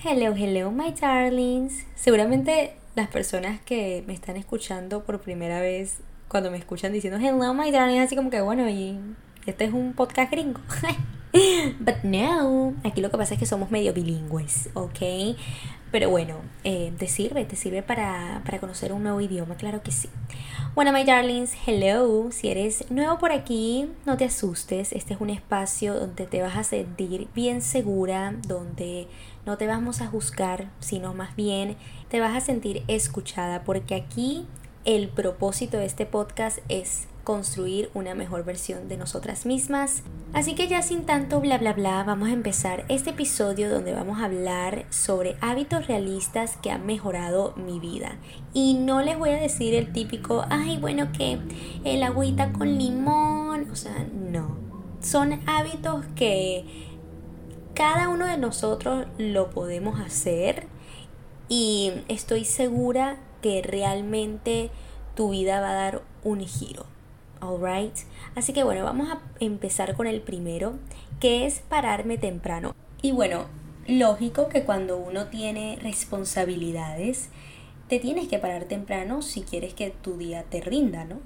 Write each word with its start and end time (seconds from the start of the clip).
Hello, 0.00 0.32
hello, 0.32 0.70
my 0.70 0.92
darlings. 0.92 1.84
Seguramente 1.96 2.76
las 2.94 3.08
personas 3.08 3.60
que 3.60 4.04
me 4.06 4.14
están 4.14 4.36
escuchando 4.36 5.02
por 5.02 5.20
primera 5.20 5.60
vez, 5.60 5.98
cuando 6.28 6.52
me 6.52 6.56
escuchan 6.56 6.92
diciendo 6.92 7.18
hello, 7.18 7.52
my 7.52 7.72
darlings, 7.72 8.04
así 8.04 8.14
como 8.14 8.30
que 8.30 8.40
bueno, 8.40 8.68
y 8.68 8.96
este 9.44 9.64
es 9.64 9.72
un 9.72 9.94
podcast 9.94 10.30
gringo. 10.30 10.60
But 11.80 12.04
no, 12.04 12.74
aquí 12.84 13.00
lo 13.00 13.10
que 13.10 13.18
pasa 13.18 13.34
es 13.34 13.40
que 13.40 13.46
somos 13.46 13.72
medio 13.72 13.92
bilingües, 13.92 14.70
¿ok? 14.74 15.36
Pero 15.90 16.10
bueno, 16.10 16.36
eh, 16.64 16.92
¿te 16.96 17.08
sirve? 17.08 17.44
¿Te 17.44 17.56
sirve 17.56 17.82
para, 17.82 18.42
para 18.44 18.60
conocer 18.60 18.92
un 18.92 19.02
nuevo 19.02 19.20
idioma? 19.20 19.56
Claro 19.56 19.82
que 19.82 19.90
sí. 19.90 20.08
Bueno, 20.74 20.92
my 20.92 21.04
darlings, 21.04 21.56
hello. 21.66 22.30
Si 22.30 22.48
eres 22.48 22.90
nuevo 22.90 23.18
por 23.18 23.32
aquí, 23.32 23.88
no 24.04 24.16
te 24.16 24.26
asustes. 24.26 24.92
Este 24.92 25.14
es 25.14 25.20
un 25.20 25.30
espacio 25.30 25.94
donde 25.94 26.26
te 26.26 26.42
vas 26.42 26.56
a 26.56 26.62
sentir 26.62 27.28
bien 27.34 27.62
segura, 27.62 28.34
donde 28.46 29.08
no 29.48 29.56
te 29.56 29.66
vamos 29.66 30.02
a 30.02 30.06
juzgar, 30.06 30.68
sino 30.78 31.14
más 31.14 31.34
bien 31.34 31.78
te 32.10 32.20
vas 32.20 32.36
a 32.36 32.42
sentir 32.42 32.82
escuchada, 32.86 33.64
porque 33.64 33.94
aquí 33.94 34.44
el 34.84 35.08
propósito 35.08 35.78
de 35.78 35.86
este 35.86 36.04
podcast 36.04 36.58
es 36.68 37.08
construir 37.24 37.90
una 37.94 38.14
mejor 38.14 38.44
versión 38.44 38.88
de 38.88 38.98
nosotras 38.98 39.46
mismas. 39.46 40.02
Así 40.34 40.54
que 40.54 40.68
ya 40.68 40.82
sin 40.82 41.06
tanto 41.06 41.40
bla 41.40 41.56
bla 41.56 41.72
bla, 41.72 42.04
vamos 42.04 42.28
a 42.28 42.32
empezar 42.32 42.84
este 42.90 43.10
episodio 43.10 43.70
donde 43.70 43.94
vamos 43.94 44.20
a 44.20 44.26
hablar 44.26 44.84
sobre 44.90 45.38
hábitos 45.40 45.86
realistas 45.86 46.58
que 46.58 46.70
han 46.70 46.84
mejorado 46.84 47.54
mi 47.56 47.80
vida. 47.80 48.16
Y 48.52 48.74
no 48.74 49.00
les 49.00 49.16
voy 49.16 49.30
a 49.30 49.40
decir 49.40 49.74
el 49.74 49.94
típico, 49.94 50.44
ay, 50.50 50.76
bueno, 50.76 51.10
que 51.10 51.38
el 51.84 52.02
agüita 52.02 52.52
con 52.52 52.76
limón, 52.76 53.70
o 53.70 53.76
sea, 53.76 54.06
no. 54.12 54.58
Son 55.00 55.40
hábitos 55.46 56.04
que 56.16 56.87
cada 57.78 58.08
uno 58.08 58.26
de 58.26 58.38
nosotros 58.38 59.06
lo 59.18 59.50
podemos 59.50 60.00
hacer 60.00 60.66
y 61.48 61.92
estoy 62.08 62.44
segura 62.44 63.18
que 63.40 63.62
realmente 63.62 64.70
tu 65.14 65.30
vida 65.30 65.60
va 65.60 65.70
a 65.70 65.74
dar 65.74 66.02
un 66.24 66.40
giro. 66.40 66.86
Alright. 67.38 67.94
Así 68.34 68.52
que 68.52 68.64
bueno, 68.64 68.82
vamos 68.82 69.08
a 69.10 69.20
empezar 69.38 69.94
con 69.94 70.08
el 70.08 70.20
primero, 70.20 70.72
que 71.20 71.46
es 71.46 71.60
pararme 71.60 72.18
temprano. 72.18 72.74
Y 73.00 73.12
bueno, 73.12 73.46
lógico 73.86 74.48
que 74.48 74.64
cuando 74.64 74.96
uno 74.96 75.26
tiene 75.26 75.78
responsabilidades, 75.80 77.28
te 77.86 78.00
tienes 78.00 78.26
que 78.26 78.40
parar 78.40 78.64
temprano 78.64 79.22
si 79.22 79.42
quieres 79.42 79.72
que 79.74 79.90
tu 79.90 80.16
día 80.16 80.42
te 80.42 80.60
rinda, 80.60 81.04
¿no? 81.04 81.20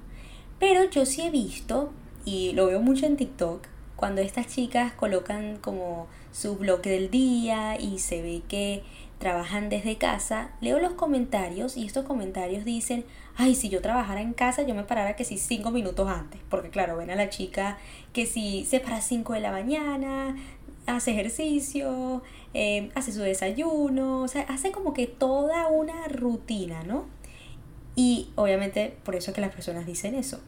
Pero 0.59 0.85
yo 0.91 1.07
sí 1.07 1.23
he 1.23 1.31
visto, 1.31 1.95
y 2.27 2.53
lo 2.53 2.67
veo 2.67 2.83
mucho 2.83 3.07
en 3.07 3.17
TikTok, 3.17 3.69
cuando 3.97 4.21
estas 4.21 4.49
chicas 4.49 4.93
colocan 4.93 5.57
como 5.57 6.09
su 6.33 6.57
bloque 6.57 6.91
del 6.91 7.11
día 7.11 7.79
y 7.79 7.99
se 7.99 8.23
ve 8.23 8.43
que 8.49 8.83
trabajan 9.19 9.69
desde 9.69 9.99
casa, 9.99 10.51
leo 10.61 10.81
los 10.81 10.95
comentarios 10.95 11.77
y 11.77 11.87
estos 11.87 12.05
comentarios 12.05 12.65
dicen, 12.65 13.05
ay, 13.37 13.55
si 13.55 13.69
yo 13.69 13.81
trabajara 13.81 14.21
en 14.21 14.33
casa 14.33 14.63
yo 14.63 14.75
me 14.75 14.83
parara 14.83 15.15
que 15.15 15.25
si 15.25 15.39
cinco 15.39 15.71
minutos 15.71 16.09
antes, 16.09 16.41
porque 16.49 16.71
claro, 16.71 16.97
ven 16.97 17.11
a 17.11 17.15
la 17.15 17.31
chica 17.31 17.79
que 18.13 18.27
si 18.27 18.65
se 18.65 18.81
para 18.81 19.01
5 19.01 19.35
de 19.35 19.41
la 19.41 19.53
mañana, 19.53 20.37
hace 20.87 21.13
ejercicio, 21.13 22.23
em, 22.55 22.91
hace 22.95 23.13
su 23.13 23.21
desayuno, 23.21 24.23
o 24.23 24.29
sea, 24.29 24.43
hace 24.43 24.73
como 24.73 24.93
que 24.93 25.07
toda 25.07 25.69
una 25.69 26.09
rutina, 26.09 26.83
¿no? 26.83 27.07
Y 27.95 28.31
obviamente 28.37 28.97
por 29.05 29.15
eso 29.15 29.31
es 29.31 29.35
que 29.35 29.41
las 29.41 29.55
personas 29.55 29.87
dicen 29.87 30.15
eso. 30.15 30.41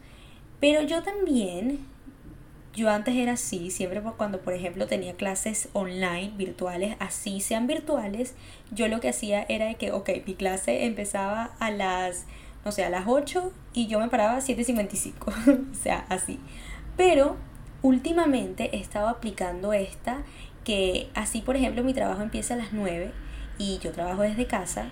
Pero 0.59 0.81
yo 0.81 1.03
también 1.03 1.79
yo 2.75 2.89
antes 2.89 3.15
era 3.15 3.33
así, 3.33 3.71
siempre 3.71 4.01
cuando 4.01 4.41
por 4.41 4.53
ejemplo 4.53 4.85
tenía 4.85 5.13
clases 5.13 5.69
online, 5.73 6.33
virtuales, 6.35 6.97
así 6.99 7.39
sean 7.39 7.67
virtuales, 7.67 8.35
yo 8.71 8.89
lo 8.89 8.99
que 8.99 9.09
hacía 9.09 9.45
era 9.47 9.73
que, 9.75 9.91
ok, 9.91 10.09
mi 10.27 10.35
clase 10.35 10.85
empezaba 10.85 11.51
a 11.59 11.71
las, 11.71 12.25
no 12.65 12.73
sé, 12.73 12.83
a 12.83 12.89
las 12.89 13.05
8 13.07 13.51
y 13.73 13.87
yo 13.87 13.99
me 13.99 14.09
paraba 14.09 14.35
a 14.35 14.41
7.55, 14.41 15.71
o 15.71 15.75
sea, 15.75 16.05
así. 16.09 16.39
Pero 16.97 17.37
últimamente 17.81 18.75
he 18.75 18.79
estado 18.79 19.07
aplicando 19.07 19.71
esta, 19.71 20.23
que 20.65 21.09
así 21.13 21.41
por 21.41 21.55
ejemplo 21.55 21.83
mi 21.83 21.93
trabajo 21.93 22.23
empieza 22.23 22.55
a 22.55 22.57
las 22.57 22.73
9 22.73 23.11
y 23.57 23.79
yo 23.79 23.93
trabajo 23.93 24.23
desde 24.23 24.47
casa, 24.47 24.89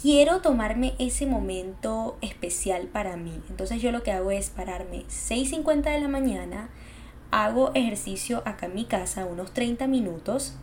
quiero 0.00 0.40
tomarme 0.40 0.94
ese 0.98 1.26
momento 1.26 2.16
especial 2.20 2.86
para 2.86 3.16
mí. 3.16 3.40
Entonces 3.50 3.82
yo 3.82 3.90
lo 3.90 4.02
que 4.02 4.12
hago 4.12 4.30
es 4.30 4.50
pararme 4.50 5.04
6.50 5.08 5.82
de 5.92 6.00
la 6.00 6.08
mañana, 6.08 6.70
hago 7.30 7.72
ejercicio 7.74 8.42
acá 8.46 8.66
en 8.66 8.74
mi 8.74 8.84
casa 8.84 9.26
unos 9.26 9.52
30 9.52 9.86
minutos, 9.86 10.54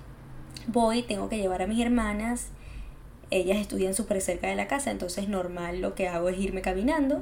voy, 0.67 1.03
tengo 1.03 1.29
que 1.29 1.37
llevar 1.37 1.61
a 1.61 1.67
mis 1.67 1.81
hermanas, 1.81 2.49
ellas 3.29 3.57
estudian 3.57 3.93
súper 3.93 4.21
cerca 4.21 4.47
de 4.47 4.55
la 4.55 4.67
casa, 4.67 4.91
entonces 4.91 5.27
normal 5.27 5.81
lo 5.81 5.95
que 5.95 6.07
hago 6.07 6.29
es 6.29 6.39
irme 6.39 6.61
caminando 6.61 7.21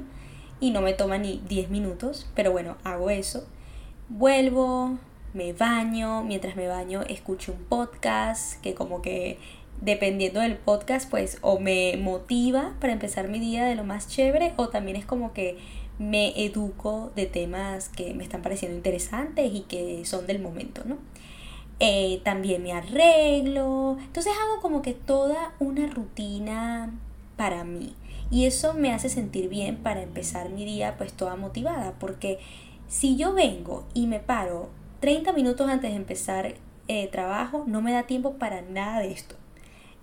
y 0.60 0.70
no 0.70 0.80
me 0.82 0.92
toma 0.92 1.18
ni 1.18 1.42
10 1.48 1.70
minutos, 1.70 2.30
pero 2.34 2.52
bueno, 2.52 2.76
hago 2.84 3.10
eso. 3.10 3.46
Vuelvo, 4.08 4.98
me 5.32 5.52
baño, 5.52 6.22
mientras 6.22 6.56
me 6.56 6.68
baño 6.68 7.02
escucho 7.08 7.52
un 7.52 7.64
podcast 7.64 8.60
que 8.60 8.74
como 8.74 9.02
que 9.02 9.38
dependiendo 9.80 10.40
del 10.40 10.56
podcast, 10.56 11.10
pues 11.10 11.38
o 11.42 11.58
me 11.60 11.96
motiva 11.96 12.74
para 12.80 12.92
empezar 12.92 13.28
mi 13.28 13.38
día 13.38 13.64
de 13.64 13.74
lo 13.74 13.84
más 13.84 14.08
chévere 14.08 14.54
o 14.56 14.68
también 14.68 14.96
es 14.96 15.04
como 15.04 15.32
que 15.32 15.58
me 15.98 16.44
educo 16.44 17.12
de 17.14 17.26
temas 17.26 17.88
que 17.88 18.14
me 18.14 18.24
están 18.24 18.42
pareciendo 18.42 18.76
interesantes 18.76 19.52
y 19.52 19.60
que 19.62 20.04
son 20.04 20.26
del 20.26 20.40
momento, 20.40 20.82
¿no? 20.84 20.98
Eh, 21.80 22.20
también 22.24 22.62
me 22.62 22.72
arreglo, 22.72 23.96
entonces 24.00 24.32
hago 24.32 24.62
como 24.62 24.82
que 24.82 24.94
toda 24.94 25.54
una 25.58 25.86
rutina 25.86 26.92
para 27.36 27.64
mí. 27.64 27.94
Y 28.30 28.46
eso 28.46 28.74
me 28.74 28.92
hace 28.92 29.08
sentir 29.08 29.48
bien 29.48 29.76
para 29.76 30.02
empezar 30.02 30.48
mi 30.50 30.64
día 30.64 30.96
pues 30.96 31.12
toda 31.12 31.36
motivada 31.36 31.94
porque 31.98 32.38
si 32.88 33.16
yo 33.16 33.34
vengo 33.34 33.84
y 33.92 34.06
me 34.06 34.18
paro 34.20 34.70
30 35.00 35.32
minutos 35.32 35.68
antes 35.68 35.90
de 35.90 35.96
empezar 35.96 36.54
eh, 36.88 37.08
trabajo 37.08 37.64
no 37.66 37.82
me 37.82 37.92
da 37.92 38.04
tiempo 38.04 38.34
para 38.34 38.62
nada 38.62 39.00
de 39.00 39.12
esto 39.12 39.36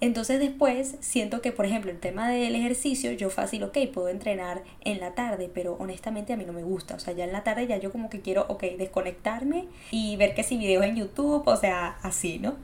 entonces 0.01 0.39
después 0.39 0.95
siento 0.99 1.41
que, 1.41 1.51
por 1.51 1.67
ejemplo, 1.67 1.91
el 1.91 1.99
tema 1.99 2.27
del 2.27 2.55
ejercicio, 2.55 3.11
yo 3.11 3.29
fácil, 3.29 3.63
ok, 3.63 3.77
puedo 3.93 4.09
entrenar 4.09 4.63
en 4.83 4.99
la 4.99 5.13
tarde, 5.13 5.49
pero 5.53 5.75
honestamente 5.79 6.33
a 6.33 6.37
mí 6.37 6.43
no 6.43 6.53
me 6.53 6.63
gusta. 6.63 6.95
O 6.95 6.99
sea, 6.99 7.13
ya 7.13 7.23
en 7.23 7.31
la 7.31 7.43
tarde 7.43 7.67
ya 7.67 7.77
yo 7.77 7.91
como 7.91 8.09
que 8.09 8.19
quiero, 8.21 8.47
ok, 8.49 8.63
desconectarme 8.79 9.65
y 9.91 10.17
ver 10.17 10.33
que 10.33 10.43
si 10.43 10.57
videos 10.57 10.85
en 10.85 10.95
YouTube, 10.95 11.43
o 11.45 11.55
sea, 11.55 11.99
así, 12.01 12.39
¿no? 12.39 12.55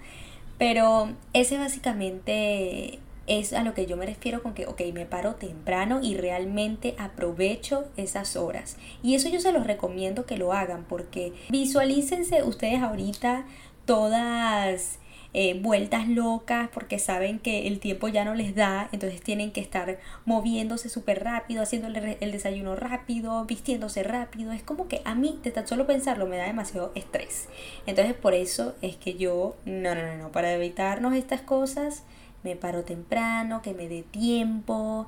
Pero 0.58 1.10
ese 1.34 1.60
básicamente 1.60 2.98
es 3.28 3.54
a 3.54 3.64
lo 3.64 3.76
que 3.76 3.86
yo 3.86 3.98
me 3.98 4.08
refiero 4.08 4.42
con 4.42 4.56
que, 4.56 4.66
ok, 4.66 4.82
me 4.92 5.06
paro 5.06 5.36
temprano 5.36 6.00
y 6.02 6.18
realmente 6.18 6.96
aprovecho 6.98 7.86
esas 7.98 8.36
horas. 8.36 8.78
Y 9.04 9.14
eso 9.14 9.30
yo 9.30 9.40
se 9.40 9.52
los 9.52 9.68
recomiendo 9.68 10.26
que 10.26 10.38
lo 10.38 10.54
hagan 10.54 10.86
porque 10.90 11.34
visualícense 11.50 12.42
ustedes 12.42 12.82
ahorita 12.82 13.46
todas 13.86 14.98
eh, 15.34 15.60
vueltas 15.62 16.08
locas 16.08 16.70
porque 16.74 17.00
saben 17.00 17.40
que 17.40 17.68
el 17.68 17.80
tiempo 17.80 18.08
ya 18.08 18.24
no 18.24 18.34
les 18.34 18.56
da, 18.56 18.90
entonces 18.92 19.22
tienen 19.22 19.52
que 19.52 19.62
estar 19.62 20.00
moviéndose 20.26 20.90
súper 20.90 21.24
rápido, 21.24 21.62
haciendo 21.62 21.88
el, 21.90 22.32
desayuno 22.32 22.76
rápido, 22.76 23.46
vistiéndose 23.46 24.04
rápido. 24.04 24.52
Es 24.52 24.64
como 24.64 24.88
que 24.88 25.02
a 25.06 25.16
mí, 25.16 25.40
de 25.44 25.52
tan 25.52 25.68
solo 25.68 25.86
pensarlo, 25.86 26.28
me 26.28 26.38
da 26.38 26.46
demasiado 26.46 26.92
estrés. 26.96 27.50
Entonces 27.86 28.14
por 28.14 28.34
eso 28.34 28.76
es 28.82 28.96
que 28.96 29.16
yo, 29.16 29.56
no, 29.66 29.96
no, 29.96 30.02
no, 30.02 30.18
no, 30.18 30.32
para 30.32 30.54
evitarnos 30.54 31.14
estas 31.14 31.42
cosas, 31.42 32.04
me 32.44 32.56
paro 32.56 32.84
temprano, 32.84 33.62
que 33.62 33.74
me 33.74 33.90
dé 33.90 34.04
tiempo 34.04 35.08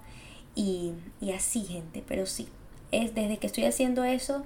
y, 0.54 0.94
y 1.22 1.32
así, 1.32 1.64
gente. 1.64 2.04
Pero 2.08 2.26
sí, 2.26 2.50
es 2.92 3.16
desde 3.16 3.38
que 3.38 3.48
estoy 3.48 3.66
haciendo 3.66 4.04
eso, 4.04 4.44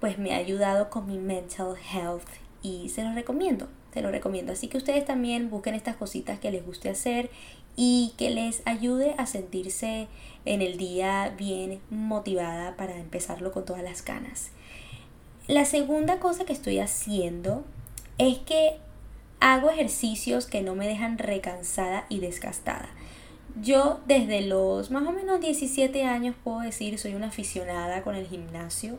pues 0.00 0.18
me 0.18 0.34
ha 0.34 0.38
ayudado 0.38 0.90
con 0.90 1.06
mi 1.06 1.18
mental 1.18 1.76
health 1.94 2.26
y 2.60 2.88
se 2.88 3.04
los 3.04 3.14
recomiendo 3.14 3.68
te 3.92 4.02
lo 4.02 4.10
recomiendo. 4.10 4.52
Así 4.52 4.68
que 4.68 4.78
ustedes 4.78 5.04
también 5.04 5.50
busquen 5.50 5.74
estas 5.74 5.96
cositas 5.96 6.38
que 6.40 6.50
les 6.50 6.64
guste 6.64 6.88
hacer 6.88 7.30
y 7.76 8.14
que 8.16 8.30
les 8.30 8.62
ayude 8.66 9.14
a 9.18 9.26
sentirse 9.26 10.08
en 10.44 10.62
el 10.62 10.76
día 10.76 11.34
bien 11.36 11.80
motivada 11.90 12.76
para 12.76 12.96
empezarlo 12.98 13.52
con 13.52 13.64
todas 13.64 13.82
las 13.82 14.04
ganas. 14.04 14.50
La 15.48 15.64
segunda 15.64 16.20
cosa 16.20 16.44
que 16.44 16.52
estoy 16.52 16.78
haciendo 16.78 17.64
es 18.18 18.38
que 18.38 18.76
hago 19.40 19.70
ejercicios 19.70 20.46
que 20.46 20.62
no 20.62 20.74
me 20.74 20.86
dejan 20.86 21.18
recansada 21.18 22.06
y 22.08 22.20
desgastada. 22.20 22.88
Yo 23.60 24.00
desde 24.06 24.40
los 24.42 24.90
más 24.90 25.06
o 25.06 25.12
menos 25.12 25.40
17 25.40 26.04
años 26.04 26.34
puedo 26.42 26.60
decir 26.60 26.98
soy 26.98 27.14
una 27.14 27.26
aficionada 27.26 28.02
con 28.02 28.14
el 28.14 28.26
gimnasio. 28.26 28.98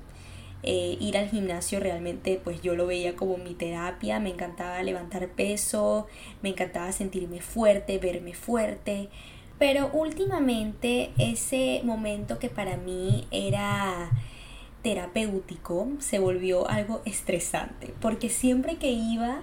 Eh, 0.66 0.96
ir 1.02 1.18
al 1.18 1.28
gimnasio 1.28 1.82
realmente 1.82 2.40
pues 2.42 2.62
yo 2.62 2.74
lo 2.74 2.88
veía 2.88 3.18
como 3.18 3.36
mi 3.36 3.54
terapia, 3.54 4.22
me 4.22 4.30
encantaba 4.30 4.82
levantar 4.82 5.28
peso, 5.28 6.08
me 6.42 6.50
encantaba 6.50 6.94
sentirme 6.94 7.42
fuerte, 7.42 7.98
verme 7.98 8.34
fuerte, 8.34 9.10
pero 9.60 9.90
últimamente 9.92 11.12
ese 11.18 11.82
momento 11.84 12.40
que 12.40 12.50
para 12.50 12.78
mí 12.78 13.28
era 13.30 14.10
terapéutico 14.84 15.90
se 16.00 16.20
volvió 16.20 16.70
algo 16.70 17.02
estresante, 17.04 17.94
porque 18.00 18.30
siempre 18.30 18.78
que 18.78 18.92
iba 18.92 19.42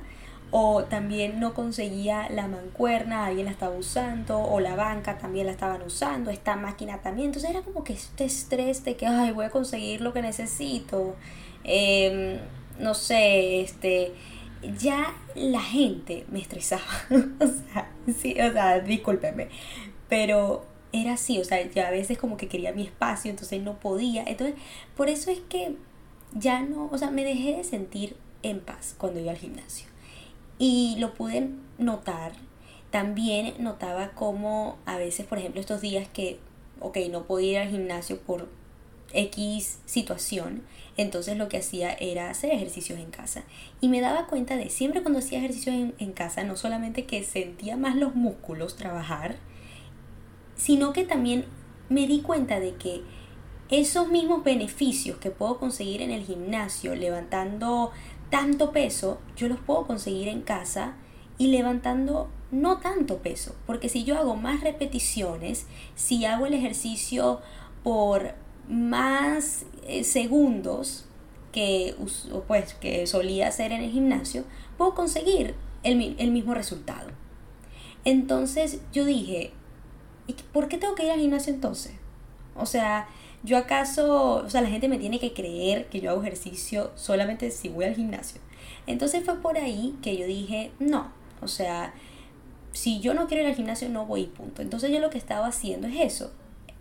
o 0.51 0.85
también 0.85 1.39
no 1.39 1.55
conseguía 1.55 2.29
la 2.31 2.49
mancuerna, 2.49 3.27
alguien 3.27 3.47
la 3.47 3.53
estaba 3.53 3.77
usando, 3.77 4.39
o 4.39 4.61
la 4.61 4.75
banca 4.75 5.19
también 5.19 5.47
la 5.47 5.53
estaban 5.53 5.83
usando, 5.83 6.31
esta 6.31 6.57
máquina 6.57 6.99
también. 6.99 7.27
Entonces 7.27 7.51
era 7.51 7.63
como 7.63 7.85
que 7.85 7.93
este 7.93 8.25
estrés 8.25 8.85
de 8.85 8.97
que, 8.97 9.07
ay, 9.07 9.33
voy 9.33 9.45
a 9.45 9.51
conseguir 9.51 10.01
lo 10.01 10.13
que 10.13 10.23
necesito. 10.23 11.17
Em, 11.65 12.39
no 12.79 12.95
sé, 12.95 13.61
este, 13.61 14.13
ya 14.79 15.15
la 15.35 15.61
gente 15.61 16.27
me 16.31 16.41
estresaba. 16.41 16.83
o 17.11 17.47
sea, 17.47 17.91
sí, 18.19 18.35
o 18.41 18.53
sea, 18.53 18.81
discúlpenme. 18.81 19.49
Pero 20.09 20.67
era 20.93 21.15
así, 21.15 21.39
o 21.39 21.45
sea, 21.45 21.65
ya 21.71 21.89
a 21.89 21.91
veces 21.91 22.19
como 22.19 22.37
que 22.37 22.49
quería 22.49 22.73
mi 22.73 22.83
espacio, 22.83 23.31
entonces 23.31 23.63
no 23.63 23.79
podía. 23.79 24.25
Entonces, 24.25 24.57
por 24.97 25.09
eso 25.09 25.31
es 25.31 25.41
que 25.49 25.77
ya 26.33 26.63
no, 26.63 26.89
o 26.93 26.99
sea, 26.99 27.11
me 27.11 27.25
dejé 27.25 27.57
de 27.57 27.65
sentir 27.65 28.17
en 28.43 28.61
paz 28.61 28.95
cuando 28.99 29.21
iba 29.21 29.31
al 29.31 29.39
gimnasio. 29.39 29.90
Y 30.61 30.97
lo 30.99 31.15
pude 31.15 31.49
notar. 31.79 32.33
También 32.91 33.55
notaba 33.59 34.11
como 34.11 34.77
a 34.85 34.99
veces, 34.99 35.27
por 35.27 35.39
ejemplo, 35.39 35.61
estos 35.61 35.81
días 35.81 36.07
que, 36.07 36.39
ok, 36.81 36.99
no 37.11 37.25
podía 37.25 37.51
ir 37.51 37.59
al 37.59 37.71
gimnasio 37.71 38.21
por 38.21 38.49
X 39.13 39.79
situación, 39.87 40.63
entonces 40.97 41.37
lo 41.37 41.49
que 41.49 41.57
hacía 41.57 41.93
era 41.93 42.29
hacer 42.29 42.53
ejercicios 42.53 42.99
en 42.99 43.11
casa. 43.11 43.45
Y 43.81 43.89
me 43.89 44.03
daba 44.03 44.27
cuenta 44.27 44.57
de 44.57 44.69
siempre 44.69 45.03
cuando 45.03 45.21
hacía 45.21 45.39
ejercicios 45.39 45.75
en, 45.75 45.95
en 45.99 46.13
casa, 46.13 46.45
no 46.45 46.57
solamente 46.57 47.07
que 47.07 47.25
sentía 47.25 47.79
más 47.79 47.97
los 47.97 48.15
músculos 48.15 48.77
trabajar, 48.77 49.37
sino 50.57 50.93
que 50.93 51.05
también 51.05 51.47
me 51.89 52.07
di 52.07 52.21
cuenta 52.21 52.61
de 52.61 52.75
que 52.75 53.03
esos 53.71 54.09
mismos 54.09 54.45
beneficios 54.45 55.17
que 55.19 55.31
puedo 55.31 55.59
conseguir 55.59 56.03
en 56.03 56.11
el 56.11 56.25
gimnasio 56.25 56.95
levantando 56.95 57.93
tanto 58.31 58.73
peso, 58.73 59.21
yo 59.37 59.49
los 59.49 59.61
puedo 59.61 59.87
conseguir 59.87 60.29
en 60.29 60.43
casa 60.43 60.95
y 61.39 61.49
levantando 61.49 62.29
no 62.51 62.79
tanto 62.79 63.19
peso, 63.19 63.55
porque 63.67 63.89
si 63.89 64.05
yo 64.05 64.19
hago 64.19 64.37
más 64.37 64.63
repeticiones, 64.63 65.67
si 65.95 66.25
hago 66.25 66.47
el 66.47 66.55
ejercicio 66.55 67.41
por 67.83 68.35
más 68.69 69.65
eh, 69.87 70.05
segundos 70.05 71.07
que, 71.53 71.95
pues, 72.47 72.75
que 72.75 73.07
solía 73.07 73.49
hacer 73.49 73.73
en 73.73 73.83
el 73.83 73.91
gimnasio, 73.91 74.45
puedo 74.77 74.95
conseguir 74.95 75.55
el, 75.83 76.17
el 76.19 76.31
mismo 76.31 76.55
resultado. 76.55 77.11
Entonces 78.05 78.81
yo 78.93 79.05
dije, 79.05 79.53
¿y 80.27 80.35
por 80.53 80.69
qué 80.69 80.79
tengo 80.79 80.95
que 80.95 81.05
ir 81.05 81.11
al 81.11 81.21
gimnasio 81.21 81.53
entonces? 81.53 81.93
O 82.57 82.67
sea, 82.67 83.09
yo 83.43 83.57
acaso, 83.57 84.43
o 84.45 84.51
sea, 84.51 84.61
la 84.61 84.69
gente 84.69 84.89
me 84.89 84.99
tiene 84.99 85.19
que 85.19 85.33
creer 85.33 85.87
que 85.87 86.01
yo 86.01 86.11
hago 86.11 86.23
ejercicio 86.23 86.91
solamente 86.95 87.51
si 87.51 87.69
voy 87.69 87.87
al 87.87 87.95
gimnasio. 87.95 88.41
Entonces 88.87 89.25
fue 89.25 89.41
por 89.41 89.57
ahí 89.57 89.97
que 90.03 90.17
yo 90.17 90.27
dije, 90.27 90.73
no, 90.79 91.13
o 91.41 91.49
sea, 91.49 91.95
si 92.73 93.01
yo 93.01 93.15
no 93.15 93.27
quiero 93.27 93.43
ir 93.43 93.49
al 93.49 93.55
gimnasio 93.55 93.89
no 93.89 94.07
voy, 94.07 94.27
punto. 94.27 94.63
Entonces 94.63 94.91
yo 94.91 95.01
lo 95.01 95.11
que 95.11 95.19
estaba 95.19 95.47
haciendo 95.47 95.89
es 95.89 96.01
eso, 96.01 96.33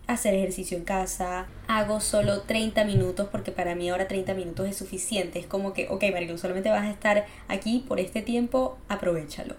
hacer 0.07 0.33
ejercicio 0.33 0.77
en 0.77 0.83
casa, 0.83 1.47
hago 1.67 2.01
solo 2.01 2.41
30 2.41 2.83
minutos 2.83 3.27
porque 3.31 3.51
para 3.51 3.75
mí 3.75 3.89
ahora 3.89 4.07
30 4.07 4.33
minutos 4.33 4.67
es 4.67 4.75
suficiente. 4.75 5.39
Es 5.39 5.45
como 5.45 5.73
que, 5.73 5.87
ok, 5.89 6.03
Marilu, 6.11 6.37
solamente 6.37 6.69
vas 6.69 6.83
a 6.83 6.91
estar 6.91 7.25
aquí 7.47 7.85
por 7.87 7.99
este 7.99 8.21
tiempo, 8.21 8.77
aprovechalo. 8.87 9.55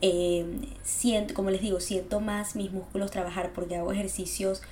Eh, 0.00 0.44
siento, 0.82 1.34
como 1.34 1.50
les 1.50 1.60
digo, 1.60 1.80
siento 1.80 2.20
más 2.20 2.56
mis 2.56 2.72
músculos 2.72 3.10
trabajar 3.10 3.52
porque 3.52 3.76
hago 3.76 3.92
ejercicios 3.92 4.62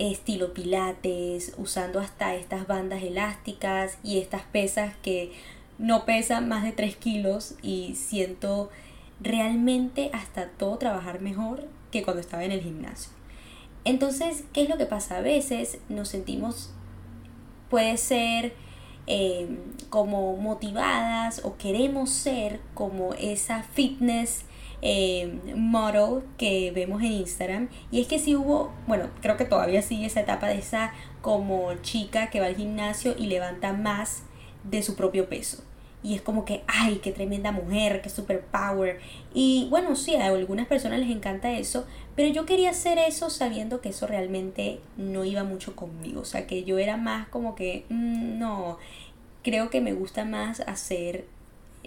estilo 0.00 0.54
pilates, 0.54 1.52
usando 1.58 2.00
hasta 2.00 2.34
estas 2.34 2.66
bandas 2.66 3.02
elásticas 3.02 3.98
y 4.02 4.18
estas 4.18 4.42
pesas 4.42 4.94
que 5.02 5.32
no 5.78 6.04
pesan 6.04 6.48
más 6.48 6.62
de 6.64 6.72
3 6.72 6.96
kilos 6.96 7.54
y 7.62 7.94
siento 7.94 8.70
realmente 9.20 10.10
hasta 10.12 10.48
todo 10.48 10.78
trabajar 10.78 11.20
mejor 11.20 11.68
que 11.90 12.02
cuando 12.02 12.20
estaba 12.20 12.44
en 12.44 12.52
el 12.52 12.62
gimnasio. 12.62 13.12
Entonces, 13.84 14.44
¿qué 14.52 14.62
es 14.62 14.68
lo 14.68 14.78
que 14.78 14.86
pasa? 14.86 15.18
A 15.18 15.20
veces 15.20 15.78
nos 15.88 16.08
sentimos, 16.08 16.70
puede 17.68 17.96
ser 17.96 18.54
eh, 19.06 19.48
como 19.88 20.36
motivadas 20.36 21.42
o 21.44 21.56
queremos 21.56 22.10
ser 22.10 22.60
como 22.74 23.14
esa 23.14 23.62
fitness 23.62 24.44
eh, 24.82 25.38
model 25.54 26.22
que 26.38 26.72
vemos 26.74 27.02
en 27.02 27.12
Instagram. 27.12 27.68
Y 27.90 28.00
es 28.00 28.06
que 28.06 28.18
si 28.18 28.36
hubo, 28.36 28.72
bueno, 28.86 29.08
creo 29.20 29.36
que 29.36 29.44
todavía 29.44 29.82
sigue 29.82 30.06
esa 30.06 30.20
etapa 30.20 30.48
de 30.48 30.58
esa 30.58 30.92
como 31.20 31.74
chica 31.82 32.30
que 32.30 32.40
va 32.40 32.46
al 32.46 32.56
gimnasio 32.56 33.14
y 33.18 33.26
levanta 33.26 33.72
más 33.72 34.22
de 34.64 34.82
su 34.82 34.96
propio 34.96 35.28
peso. 35.28 35.62
Y 36.02 36.14
es 36.14 36.22
como 36.22 36.46
que, 36.46 36.62
ay, 36.66 37.00
qué 37.02 37.12
tremenda 37.12 37.52
mujer, 37.52 38.00
qué 38.00 38.08
super 38.08 38.40
power. 38.40 39.00
Y 39.34 39.66
bueno, 39.68 39.96
sí, 39.96 40.14
a 40.14 40.26
algunas 40.26 40.66
personas 40.66 40.98
les 40.98 41.10
encanta 41.10 41.52
eso, 41.52 41.86
pero 42.16 42.32
yo 42.32 42.46
quería 42.46 42.70
hacer 42.70 42.98
eso 42.98 43.28
sabiendo 43.28 43.82
que 43.82 43.90
eso 43.90 44.06
realmente 44.06 44.80
no 44.96 45.24
iba 45.26 45.44
mucho 45.44 45.76
conmigo. 45.76 46.22
O 46.22 46.24
sea, 46.24 46.46
que 46.46 46.64
yo 46.64 46.78
era 46.78 46.96
más 46.96 47.28
como 47.28 47.54
que, 47.54 47.84
mm, 47.90 48.38
no, 48.38 48.78
creo 49.42 49.68
que 49.68 49.82
me 49.82 49.92
gusta 49.92 50.24
más 50.24 50.60
hacer, 50.60 51.26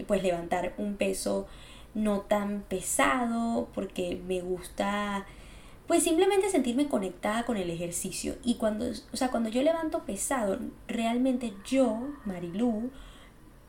pues 0.05 0.21
levantar 0.21 0.73
un 0.77 0.95
peso 0.95 1.47
no 1.93 2.21
tan 2.21 2.63
pesado, 2.63 3.69
porque 3.73 4.21
me 4.27 4.41
gusta 4.41 5.25
pues 5.87 6.03
simplemente 6.03 6.49
sentirme 6.49 6.87
conectada 6.87 7.45
con 7.45 7.57
el 7.57 7.69
ejercicio. 7.69 8.35
Y 8.43 8.55
cuando, 8.55 8.85
o 9.11 9.17
sea, 9.17 9.29
cuando 9.29 9.49
yo 9.49 9.61
levanto 9.61 10.03
pesado, 10.05 10.59
realmente 10.87 11.53
yo, 11.65 12.07
Marilú, 12.25 12.89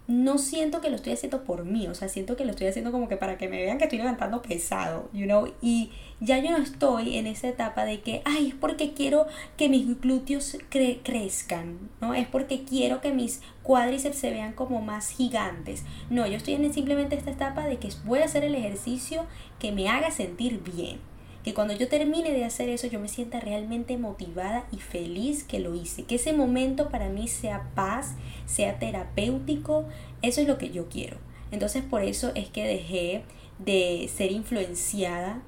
no 0.07 0.37
siento 0.37 0.83
que 0.83 0.91
lo 0.91 0.97
estoy 0.97 1.15
haciendo 1.15 1.45
por 1.45 1.65
mí, 1.65 1.89
o 1.89 1.95
sea, 1.95 2.09
siento 2.09 2.37
que 2.37 2.45
lo 2.45 2.51
estoy 2.51 2.67
haciendo 2.67 2.93
como 2.93 3.09
que 3.09 3.17
para 3.17 3.39
que 3.39 3.49
me 3.49 3.63
vean 3.63 3.79
que 3.79 3.85
estoy 3.85 3.99
levantando 3.99 4.43
pesado, 4.43 5.09
you 5.15 5.25
know, 5.25 5.53
y 5.63 5.91
ya 6.21 6.39
yo 6.39 6.51
no 6.51 6.59
estoy 6.59 7.17
en 7.17 7.27
esa 7.27 7.49
etapa 7.49 7.85
de 7.87 8.01
que, 8.01 8.21
ay, 8.27 8.49
es 8.49 8.55
porque 8.55 8.93
quiero 8.93 9.27
que 9.57 9.71
mis 9.71 10.01
glúteos 10.01 10.59
crezcan, 10.69 11.91
¿no? 12.03 12.13
Es 12.13 12.29
porque 12.29 12.65
quiero 12.65 13.01
que 13.01 13.13
mis 13.13 13.41
cuádriceps 13.63 14.19
se 14.19 14.31
vean 14.31 14.53
como 14.53 14.83
más 14.83 15.09
gigantes. 15.09 15.85
No, 16.11 16.27
yo 16.27 16.37
estoy 16.37 16.55
en 16.55 16.73
simplemente 16.75 17.17
esta 17.17 17.31
etapa 17.31 17.67
de 17.67 17.79
que 17.79 17.89
voy 18.05 18.21
a 18.21 18.27
hacer 18.27 18.45
el 18.45 18.55
ejercicio 18.55 19.25
que 19.59 19.73
me 19.73 19.89
haga 19.89 20.11
sentir 20.11 20.63
bien 20.63 21.14
que 21.45 21.55
cuando 21.55 21.75
yo 21.75 21.89
termine 21.89 22.33
de 22.33 22.45
hacer 22.45 22.71
eso 22.71 22.87
yo 22.87 22.99
me 22.99 23.09
sienta 23.09 23.39
realmente 23.39 23.99
motivada 23.99 24.67
y 24.73 24.79
feliz 24.79 25.45
que 25.45 25.61
lo 25.61 25.75
hice, 25.75 26.05
que 26.05 26.15
ese 26.17 26.33
momento 26.33 26.89
para 26.89 27.11
mí 27.11 27.29
sea 27.29 27.71
paz, 27.75 28.15
sea 28.47 28.79
terapéutico, 28.79 29.85
eso 30.23 30.41
es 30.41 30.49
lo 30.49 30.59
que 30.59 30.71
yo 30.71 30.89
quiero. 30.89 31.19
Entonces 31.51 31.85
por 31.85 32.03
eso 32.03 32.33
es 32.35 32.49
que 32.49 32.65
dejé 32.65 33.25
de 33.59 34.11
ser 34.13 34.33
influenciada 34.33 35.43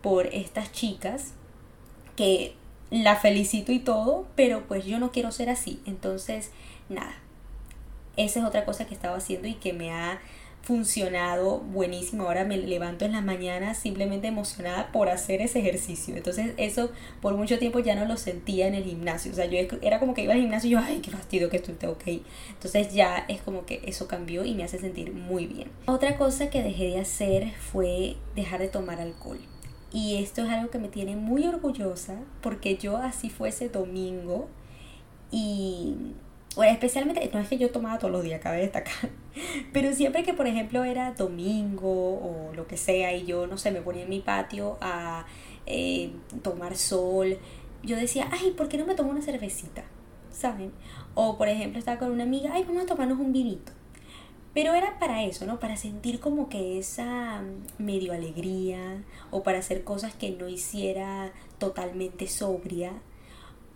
por 0.00 0.26
estas 0.26 0.72
chicas 0.72 1.34
que 2.16 2.54
la 2.90 3.16
felicito 3.16 3.72
y 3.72 3.78
todo, 3.78 4.26
pero 4.34 4.66
pues 4.66 4.84
yo 4.84 4.98
no 4.98 5.12
quiero 5.12 5.32
ser 5.32 5.48
así. 5.48 5.80
Entonces, 5.86 6.50
nada. 6.88 7.14
Esa 8.16 8.40
es 8.40 8.44
otra 8.44 8.66
cosa 8.66 8.86
que 8.86 8.94
estaba 8.94 9.16
haciendo 9.16 9.48
y 9.48 9.54
que 9.54 9.72
me 9.72 9.92
ha 9.92 10.20
funcionado 10.62 11.58
buenísimo. 11.58 12.24
Ahora 12.24 12.44
me 12.44 12.56
levanto 12.56 13.04
en 13.04 13.12
las 13.12 13.24
mañanas 13.24 13.78
simplemente 13.78 14.28
emocionada 14.28 14.92
por 14.92 15.08
hacer 15.08 15.40
ese 15.40 15.58
ejercicio. 15.58 16.16
Entonces 16.16 16.52
eso 16.56 16.90
por 17.20 17.34
mucho 17.36 17.58
tiempo 17.58 17.80
ya 17.80 17.94
no 17.94 18.04
lo 18.04 18.16
sentía 18.16 18.68
en 18.68 18.74
el 18.74 18.84
gimnasio. 18.84 19.32
O 19.32 19.34
sea, 19.34 19.46
yo 19.46 19.58
era 19.82 19.98
como 19.98 20.14
que 20.14 20.22
iba 20.22 20.34
al 20.34 20.40
gimnasio 20.40 20.68
y 20.68 20.72
yo, 20.72 20.78
ay, 20.78 21.00
qué 21.00 21.10
fastidio 21.10 21.50
que 21.50 21.56
estoy 21.56 21.74
ok. 21.88 22.24
Entonces 22.50 22.94
ya 22.94 23.24
es 23.28 23.42
como 23.42 23.66
que 23.66 23.82
eso 23.86 24.06
cambió 24.06 24.44
y 24.44 24.54
me 24.54 24.62
hace 24.64 24.78
sentir 24.78 25.12
muy 25.12 25.46
bien. 25.46 25.70
Otra 25.86 26.16
cosa 26.16 26.48
que 26.48 26.62
dejé 26.62 26.84
de 26.86 27.00
hacer 27.00 27.52
fue 27.58 28.16
dejar 28.36 28.60
de 28.60 28.68
tomar 28.68 29.00
alcohol. 29.00 29.40
Y 29.92 30.22
esto 30.22 30.42
es 30.44 30.50
algo 30.50 30.70
que 30.70 30.78
me 30.78 30.88
tiene 30.88 31.16
muy 31.16 31.46
orgullosa 31.46 32.16
porque 32.40 32.76
yo 32.76 32.96
así 32.96 33.28
fuese 33.28 33.68
domingo 33.68 34.48
y 35.30 35.94
bueno, 36.54 36.72
especialmente, 36.72 37.30
no 37.32 37.40
es 37.40 37.48
que 37.48 37.58
yo 37.58 37.70
tomaba 37.70 37.98
todos 37.98 38.12
los 38.12 38.22
días, 38.22 38.40
cabe 38.40 38.58
destacar, 38.58 39.10
pero 39.72 39.92
siempre 39.92 40.22
que, 40.22 40.34
por 40.34 40.46
ejemplo, 40.46 40.84
era 40.84 41.12
domingo 41.12 41.88
o 41.88 42.52
lo 42.54 42.66
que 42.66 42.76
sea 42.76 43.14
y 43.14 43.24
yo, 43.24 43.46
no 43.46 43.56
sé, 43.56 43.70
me 43.70 43.80
ponía 43.80 44.02
en 44.02 44.10
mi 44.10 44.20
patio 44.20 44.76
a 44.80 45.26
eh, 45.66 46.12
tomar 46.42 46.76
sol, 46.76 47.38
yo 47.82 47.96
decía, 47.96 48.28
ay, 48.30 48.52
¿por 48.52 48.68
qué 48.68 48.78
no 48.78 48.86
me 48.86 48.94
tomo 48.94 49.10
una 49.10 49.22
cervecita? 49.22 49.84
¿Saben? 50.30 50.72
O, 51.14 51.36
por 51.36 51.48
ejemplo, 51.48 51.78
estaba 51.78 51.98
con 51.98 52.10
una 52.10 52.24
amiga, 52.24 52.50
ay, 52.54 52.64
vamos 52.64 52.84
a 52.84 52.86
tomarnos 52.86 53.18
un 53.18 53.32
vinito. 53.32 53.72
Pero 54.54 54.74
era 54.74 54.98
para 54.98 55.24
eso, 55.24 55.46
¿no? 55.46 55.58
Para 55.58 55.76
sentir 55.76 56.20
como 56.20 56.48
que 56.48 56.78
esa 56.78 57.42
mm, 57.42 57.82
medio 57.82 58.12
alegría 58.12 59.02
o 59.30 59.42
para 59.42 59.58
hacer 59.58 59.82
cosas 59.84 60.14
que 60.14 60.30
no 60.30 60.48
hiciera 60.48 61.32
totalmente 61.58 62.26
sobria 62.26 62.92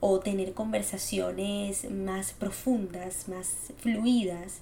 o 0.00 0.20
tener 0.20 0.52
conversaciones 0.52 1.90
más 1.90 2.32
profundas, 2.32 3.28
más 3.28 3.72
fluidas. 3.78 4.60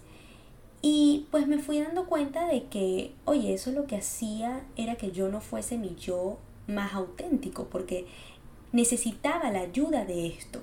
Y 0.82 1.26
pues 1.30 1.46
me 1.46 1.58
fui 1.58 1.80
dando 1.80 2.06
cuenta 2.06 2.46
de 2.46 2.64
que, 2.64 3.12
oye, 3.24 3.54
eso 3.54 3.72
lo 3.72 3.86
que 3.86 3.96
hacía 3.96 4.64
era 4.76 4.96
que 4.96 5.12
yo 5.12 5.28
no 5.28 5.40
fuese 5.40 5.78
mi 5.78 5.94
yo 5.96 6.38
más 6.66 6.94
auténtico, 6.94 7.68
porque 7.70 8.06
necesitaba 8.72 9.50
la 9.50 9.60
ayuda 9.60 10.04
de 10.04 10.26
esto. 10.26 10.60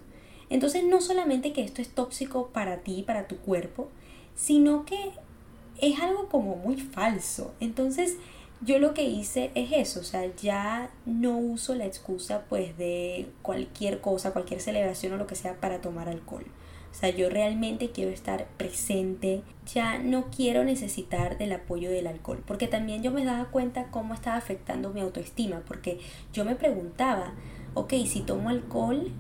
Entonces 0.50 0.84
no 0.84 1.02
solamente 1.02 1.54
que 1.54 1.62
esto 1.64 1.82
es 1.82 1.90
tóxico 1.90 2.48
para 2.50 2.82
ti, 2.82 3.04
para 3.04 3.28
tu 3.28 3.38
cuerpo, 3.38 3.90
sino 4.36 4.86
que 4.86 5.12
es 5.80 6.00
algo 6.00 6.30
como 6.30 6.56
muy 6.56 6.78
falso. 6.78 7.54
Entonces, 7.60 8.18
yo 8.62 8.78
lo 8.78 8.94
que 8.94 9.04
hice 9.04 9.52
es 9.56 9.72
eso, 9.72 10.02
o 10.02 10.04
sea, 10.04 10.24
ya 10.36 10.92
no 11.06 11.38
uso 11.38 11.74
la 11.76 11.86
excusa 11.86 12.46
pues 12.48 12.78
de 12.78 13.28
cualquier 13.42 14.02
cosa, 14.02 14.34
cualquier 14.34 14.62
celebración 14.62 15.14
o 15.14 15.18
lo 15.18 15.28
que 15.28 15.36
sea 15.36 15.60
para 15.60 15.82
tomar 15.82 16.08
alcohol. 16.08 16.46
O 16.92 16.94
sea, 16.94 17.10
yo 17.10 17.30
realmente 17.30 17.92
quiero 17.92 18.12
estar 18.12 18.48
presente, 18.58 19.44
ya 19.74 19.98
no 19.98 20.26
quiero 20.30 20.64
necesitar 20.64 21.38
del 21.38 21.54
apoyo 21.54 21.90
del 21.90 22.06
alcohol, 22.06 22.44
porque 22.46 22.68
también 22.68 23.02
yo 23.02 23.12
me 23.12 23.24
daba 23.24 23.46
cuenta 23.46 23.88
cómo 23.90 24.14
estaba 24.14 24.36
afectando 24.36 24.92
mi 24.92 25.00
autoestima, 25.00 25.62
porque 25.66 26.00
yo 26.34 26.44
me 26.44 26.56
preguntaba, 26.56 27.34
ok, 27.76 27.94
si 28.06 28.22
tomo 28.22 28.50
alcohol, 28.50 29.12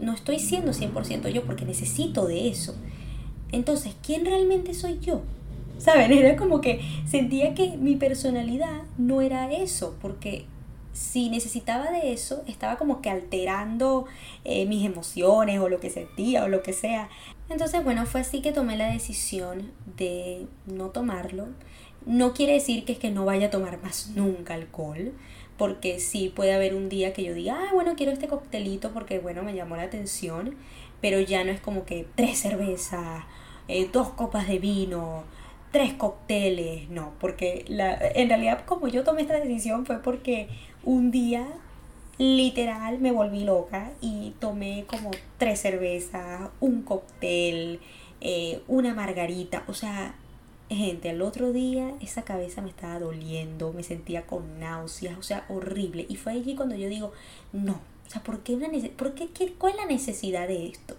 no 0.00 0.12
estoy 0.14 0.38
siendo 0.38 0.72
100% 0.72 1.28
yo 1.28 1.44
porque 1.44 1.66
necesito 1.66 2.26
de 2.26 2.48
eso. 2.48 2.74
Entonces, 3.52 3.94
¿quién 4.02 4.24
realmente 4.24 4.74
soy 4.74 4.98
yo? 4.98 5.22
¿Saben? 5.78 6.12
Era 6.12 6.36
como 6.36 6.60
que 6.60 6.80
sentía 7.06 7.54
que 7.54 7.76
mi 7.76 7.96
personalidad 7.96 8.82
no 8.96 9.20
era 9.20 9.52
eso, 9.52 9.96
porque 10.00 10.46
si 10.96 11.28
necesitaba 11.28 11.90
de 11.90 12.12
eso, 12.12 12.42
estaba 12.46 12.76
como 12.76 13.02
que 13.02 13.10
alterando 13.10 14.06
eh, 14.44 14.64
mis 14.64 14.86
emociones 14.86 15.60
o 15.60 15.68
lo 15.68 15.78
que 15.78 15.90
sentía 15.90 16.44
o 16.44 16.48
lo 16.48 16.62
que 16.62 16.72
sea. 16.72 17.10
Entonces, 17.50 17.84
bueno, 17.84 18.06
fue 18.06 18.22
así 18.22 18.40
que 18.40 18.52
tomé 18.52 18.78
la 18.78 18.90
decisión 18.90 19.72
de 19.98 20.46
no 20.64 20.88
tomarlo. 20.88 21.48
No 22.06 22.32
quiere 22.32 22.54
decir 22.54 22.86
que 22.86 22.92
es 22.92 22.98
que 22.98 23.10
no 23.10 23.26
vaya 23.26 23.48
a 23.48 23.50
tomar 23.50 23.82
más 23.82 24.12
nunca 24.14 24.54
alcohol, 24.54 25.12
porque 25.58 26.00
sí 26.00 26.32
puede 26.34 26.54
haber 26.54 26.74
un 26.74 26.88
día 26.88 27.12
que 27.12 27.24
yo 27.24 27.34
diga, 27.34 27.58
ah, 27.60 27.74
bueno, 27.74 27.94
quiero 27.94 28.12
este 28.12 28.28
coctelito 28.28 28.92
porque, 28.92 29.18
bueno, 29.18 29.42
me 29.42 29.54
llamó 29.54 29.76
la 29.76 29.82
atención, 29.82 30.54
pero 31.02 31.20
ya 31.20 31.44
no 31.44 31.50
es 31.50 31.60
como 31.60 31.84
que 31.84 32.06
tres 32.14 32.38
cervezas, 32.38 33.24
eh, 33.68 33.88
dos 33.92 34.08
copas 34.10 34.48
de 34.48 34.58
vino, 34.58 35.24
tres 35.76 35.92
cócteles, 35.92 36.88
no, 36.88 37.12
porque 37.20 37.66
la, 37.68 37.98
en 38.14 38.30
realidad 38.30 38.64
como 38.64 38.88
yo 38.88 39.04
tomé 39.04 39.20
esta 39.20 39.38
decisión 39.38 39.84
fue 39.84 39.98
porque 39.98 40.48
un 40.84 41.10
día 41.10 41.46
literal 42.16 42.98
me 42.98 43.12
volví 43.12 43.44
loca 43.44 43.92
y 44.00 44.32
tomé 44.40 44.86
como 44.86 45.10
tres 45.36 45.60
cervezas, 45.60 46.48
un 46.60 46.80
cóctel, 46.80 47.80
eh, 48.22 48.62
una 48.68 48.94
margarita, 48.94 49.64
o 49.68 49.74
sea, 49.74 50.14
gente, 50.70 51.10
al 51.10 51.20
otro 51.20 51.52
día 51.52 51.92
esa 52.00 52.22
cabeza 52.22 52.62
me 52.62 52.70
estaba 52.70 52.98
doliendo, 52.98 53.74
me 53.74 53.82
sentía 53.82 54.22
con 54.22 54.58
náuseas, 54.58 55.18
o 55.18 55.22
sea, 55.22 55.44
horrible. 55.50 56.06
Y 56.08 56.16
fue 56.16 56.32
allí 56.32 56.54
cuando 56.54 56.74
yo 56.74 56.88
digo, 56.88 57.12
no, 57.52 57.74
o 58.06 58.10
sea, 58.10 58.22
¿por 58.22 58.40
qué 58.40 58.54
una 58.54 58.68
¿por 58.96 59.12
qué, 59.12 59.28
qué, 59.28 59.52
¿cuál 59.52 59.74
es 59.74 59.78
la 59.80 59.84
necesidad 59.84 60.48
de 60.48 60.68
esto? 60.68 60.96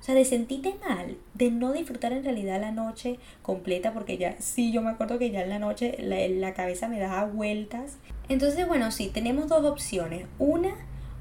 O 0.00 0.02
sea, 0.02 0.14
de 0.14 0.24
sentirte 0.24 0.76
mal, 0.86 1.16
de 1.34 1.50
no 1.50 1.72
disfrutar 1.72 2.12
en 2.12 2.22
realidad 2.22 2.60
la 2.60 2.70
noche 2.70 3.18
completa, 3.42 3.92
porque 3.92 4.18
ya, 4.18 4.36
sí, 4.40 4.72
yo 4.72 4.82
me 4.82 4.90
acuerdo 4.90 5.18
que 5.18 5.30
ya 5.30 5.42
en 5.42 5.48
la 5.48 5.58
noche 5.58 5.96
la, 5.98 6.26
la 6.28 6.54
cabeza 6.54 6.88
me 6.88 7.00
daba 7.00 7.24
vueltas. 7.24 7.98
Entonces, 8.28 8.66
bueno, 8.68 8.90
sí, 8.90 9.10
tenemos 9.12 9.48
dos 9.48 9.64
opciones. 9.64 10.26
Una, 10.38 10.74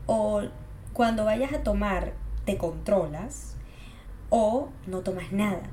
o 0.06 0.42
cuando 0.94 1.26
vayas 1.26 1.54
a 1.54 1.64
tomar, 1.64 2.14
te 2.46 2.58
controlas, 2.58 3.56
o 4.30 4.70
no 4.88 5.00
tomas 5.00 5.32
nada. 5.32 5.64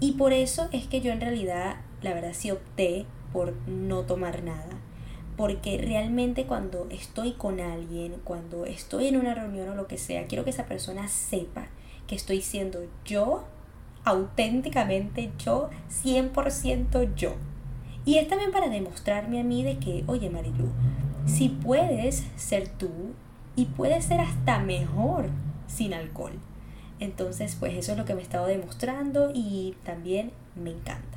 Y 0.00 0.12
por 0.12 0.32
eso 0.32 0.68
es 0.72 0.86
que 0.86 1.00
yo 1.00 1.12
en 1.12 1.20
realidad, 1.20 1.76
la 2.02 2.12
verdad, 2.12 2.32
sí 2.32 2.50
opté 2.50 3.06
por 3.32 3.54
no 3.68 4.02
tomar 4.02 4.42
nada. 4.42 4.78
Porque 5.36 5.78
realmente 5.78 6.44
cuando 6.44 6.88
estoy 6.90 7.32
con 7.32 7.60
alguien, 7.60 8.16
cuando 8.24 8.66
estoy 8.66 9.06
en 9.06 9.16
una 9.16 9.34
reunión 9.34 9.68
o 9.70 9.74
lo 9.74 9.86
que 9.86 9.98
sea, 9.98 10.26
quiero 10.26 10.44
que 10.44 10.50
esa 10.50 10.66
persona 10.66 11.08
sepa 11.08 11.68
que 12.12 12.16
estoy 12.16 12.42
siendo 12.42 12.84
yo, 13.06 13.42
auténticamente 14.04 15.30
yo, 15.38 15.70
100% 16.04 17.14
yo. 17.14 17.36
Y 18.04 18.18
es 18.18 18.28
también 18.28 18.52
para 18.52 18.68
demostrarme 18.68 19.40
a 19.40 19.44
mí 19.44 19.64
de 19.64 19.78
que, 19.78 20.04
oye 20.06 20.28
Marilu, 20.28 20.68
si 21.24 21.48
puedes 21.48 22.26
ser 22.36 22.68
tú 22.68 22.90
y 23.56 23.64
puedes 23.64 24.04
ser 24.04 24.20
hasta 24.20 24.58
mejor 24.58 25.30
sin 25.66 25.94
alcohol. 25.94 26.38
Entonces, 27.00 27.56
pues 27.58 27.72
eso 27.72 27.92
es 27.92 27.98
lo 27.98 28.04
que 28.04 28.12
me 28.12 28.20
he 28.20 28.24
estado 28.24 28.46
demostrando 28.46 29.30
y 29.32 29.74
también 29.82 30.32
me 30.54 30.68
encanta. 30.68 31.16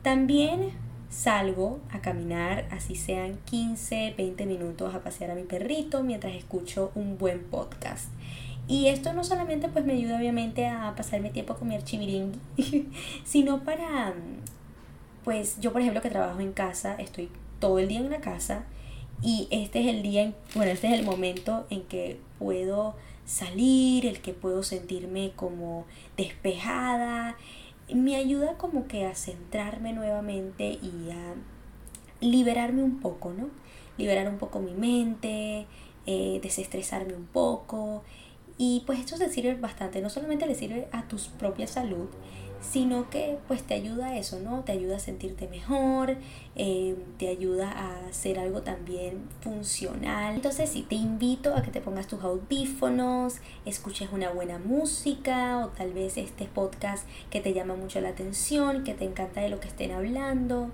También 0.00 0.70
salgo 1.10 1.80
a 1.90 2.00
caminar, 2.00 2.68
así 2.70 2.94
sean 2.94 3.38
15, 3.44 4.14
20 4.16 4.46
minutos 4.46 4.94
a 4.94 5.02
pasear 5.02 5.32
a 5.32 5.34
mi 5.34 5.42
perrito 5.42 6.02
mientras 6.02 6.34
escucho 6.34 6.90
un 6.94 7.18
buen 7.18 7.42
podcast. 7.42 8.08
Y 8.68 8.88
esto 8.88 9.12
no 9.12 9.22
solamente 9.22 9.68
pues 9.68 9.84
me 9.84 9.92
ayuda 9.92 10.16
obviamente 10.16 10.66
a 10.66 10.94
pasarme 10.96 11.30
tiempo 11.30 11.54
con 11.54 11.68
mi 11.68 11.76
archiviringui, 11.76 12.40
sino 13.24 13.60
para, 13.62 14.14
pues 15.24 15.60
yo 15.60 15.72
por 15.72 15.80
ejemplo 15.80 16.02
que 16.02 16.10
trabajo 16.10 16.40
en 16.40 16.52
casa, 16.52 16.96
estoy 16.96 17.30
todo 17.60 17.78
el 17.78 17.88
día 17.88 18.00
en 18.00 18.10
la 18.10 18.20
casa 18.20 18.64
y 19.22 19.46
este 19.50 19.80
es 19.80 19.86
el 19.86 20.02
día, 20.02 20.32
bueno, 20.54 20.72
este 20.72 20.88
es 20.88 20.94
el 20.94 21.04
momento 21.04 21.66
en 21.70 21.82
que 21.82 22.18
puedo 22.38 22.96
salir, 23.24 24.04
el 24.04 24.20
que 24.20 24.34
puedo 24.34 24.62
sentirme 24.62 25.32
como 25.36 25.84
despejada, 26.16 27.36
me 27.92 28.16
ayuda 28.16 28.58
como 28.58 28.88
que 28.88 29.06
a 29.06 29.14
centrarme 29.14 29.92
nuevamente 29.92 30.78
y 30.82 31.10
a 31.10 31.34
liberarme 32.20 32.82
un 32.82 32.98
poco, 32.98 33.32
¿no? 33.32 33.48
Liberar 33.96 34.28
un 34.28 34.38
poco 34.38 34.58
mi 34.58 34.74
mente, 34.74 35.66
eh, 36.06 36.40
desestresarme 36.42 37.14
un 37.14 37.26
poco 37.26 38.02
y 38.58 38.82
pues 38.86 39.00
esto 39.00 39.16
te 39.16 39.28
sirve 39.28 39.54
bastante, 39.54 40.00
no 40.00 40.10
solamente 40.10 40.46
le 40.46 40.54
sirve 40.54 40.88
a 40.92 41.06
tu 41.08 41.16
propia 41.38 41.66
salud, 41.66 42.08
sino 42.60 43.10
que 43.10 43.38
pues 43.48 43.62
te 43.62 43.74
ayuda 43.74 44.08
a 44.08 44.18
eso, 44.18 44.40
¿no? 44.40 44.62
Te 44.64 44.72
ayuda 44.72 44.96
a 44.96 44.98
sentirte 44.98 45.46
mejor, 45.48 46.16
eh, 46.56 46.96
te 47.18 47.28
ayuda 47.28 47.70
a 47.70 48.06
hacer 48.08 48.38
algo 48.38 48.62
también 48.62 49.28
funcional. 49.40 50.34
Entonces 50.34 50.70
sí, 50.70 50.82
te 50.88 50.94
invito 50.94 51.54
a 51.54 51.62
que 51.62 51.70
te 51.70 51.80
pongas 51.80 52.06
tus 52.06 52.22
audífonos, 52.22 53.36
escuches 53.64 54.08
una 54.12 54.30
buena 54.30 54.58
música 54.58 55.58
o 55.58 55.68
tal 55.68 55.92
vez 55.92 56.16
este 56.16 56.46
podcast 56.46 57.06
que 57.30 57.40
te 57.40 57.52
llama 57.52 57.74
mucho 57.74 58.00
la 58.00 58.08
atención, 58.10 58.84
que 58.84 58.94
te 58.94 59.04
encanta 59.04 59.42
de 59.42 59.50
lo 59.50 59.60
que 59.60 59.68
estén 59.68 59.92
hablando 59.92 60.70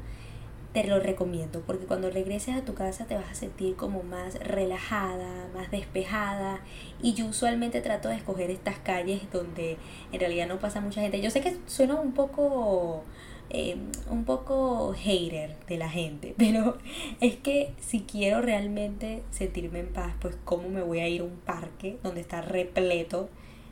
te 0.72 0.84
lo 0.84 0.98
recomiendo 1.00 1.60
porque 1.66 1.84
cuando 1.84 2.10
regreses 2.10 2.56
a 2.56 2.64
tu 2.64 2.74
casa 2.74 3.06
te 3.06 3.14
vas 3.14 3.30
a 3.30 3.34
sentir 3.34 3.76
como 3.76 4.02
más 4.02 4.34
relajada, 4.34 5.48
más 5.54 5.70
despejada 5.70 6.60
y 7.02 7.14
yo 7.14 7.26
usualmente 7.26 7.80
trato 7.80 8.08
de 8.08 8.16
escoger 8.16 8.50
estas 8.50 8.78
calles 8.78 9.22
donde 9.32 9.76
en 10.12 10.20
realidad 10.20 10.48
no 10.48 10.58
pasa 10.58 10.80
mucha 10.80 11.02
gente. 11.02 11.20
Yo 11.20 11.30
sé 11.30 11.40
que 11.40 11.56
suena 11.66 11.96
un 11.96 12.12
poco 12.12 13.04
eh, 13.50 13.76
un 14.08 14.24
poco 14.24 14.94
hater 14.94 15.56
de 15.66 15.76
la 15.76 15.90
gente, 15.90 16.34
pero 16.38 16.78
es 17.20 17.36
que 17.36 17.74
si 17.78 18.00
quiero 18.00 18.40
realmente 18.40 19.22
sentirme 19.30 19.80
en 19.80 19.88
paz, 19.88 20.14
pues 20.20 20.36
cómo 20.44 20.70
me 20.70 20.82
voy 20.82 21.00
a 21.00 21.08
ir 21.08 21.20
a 21.20 21.24
un 21.24 21.36
parque 21.36 21.98
donde 22.02 22.22
está 22.22 22.40
repleto 22.40 23.28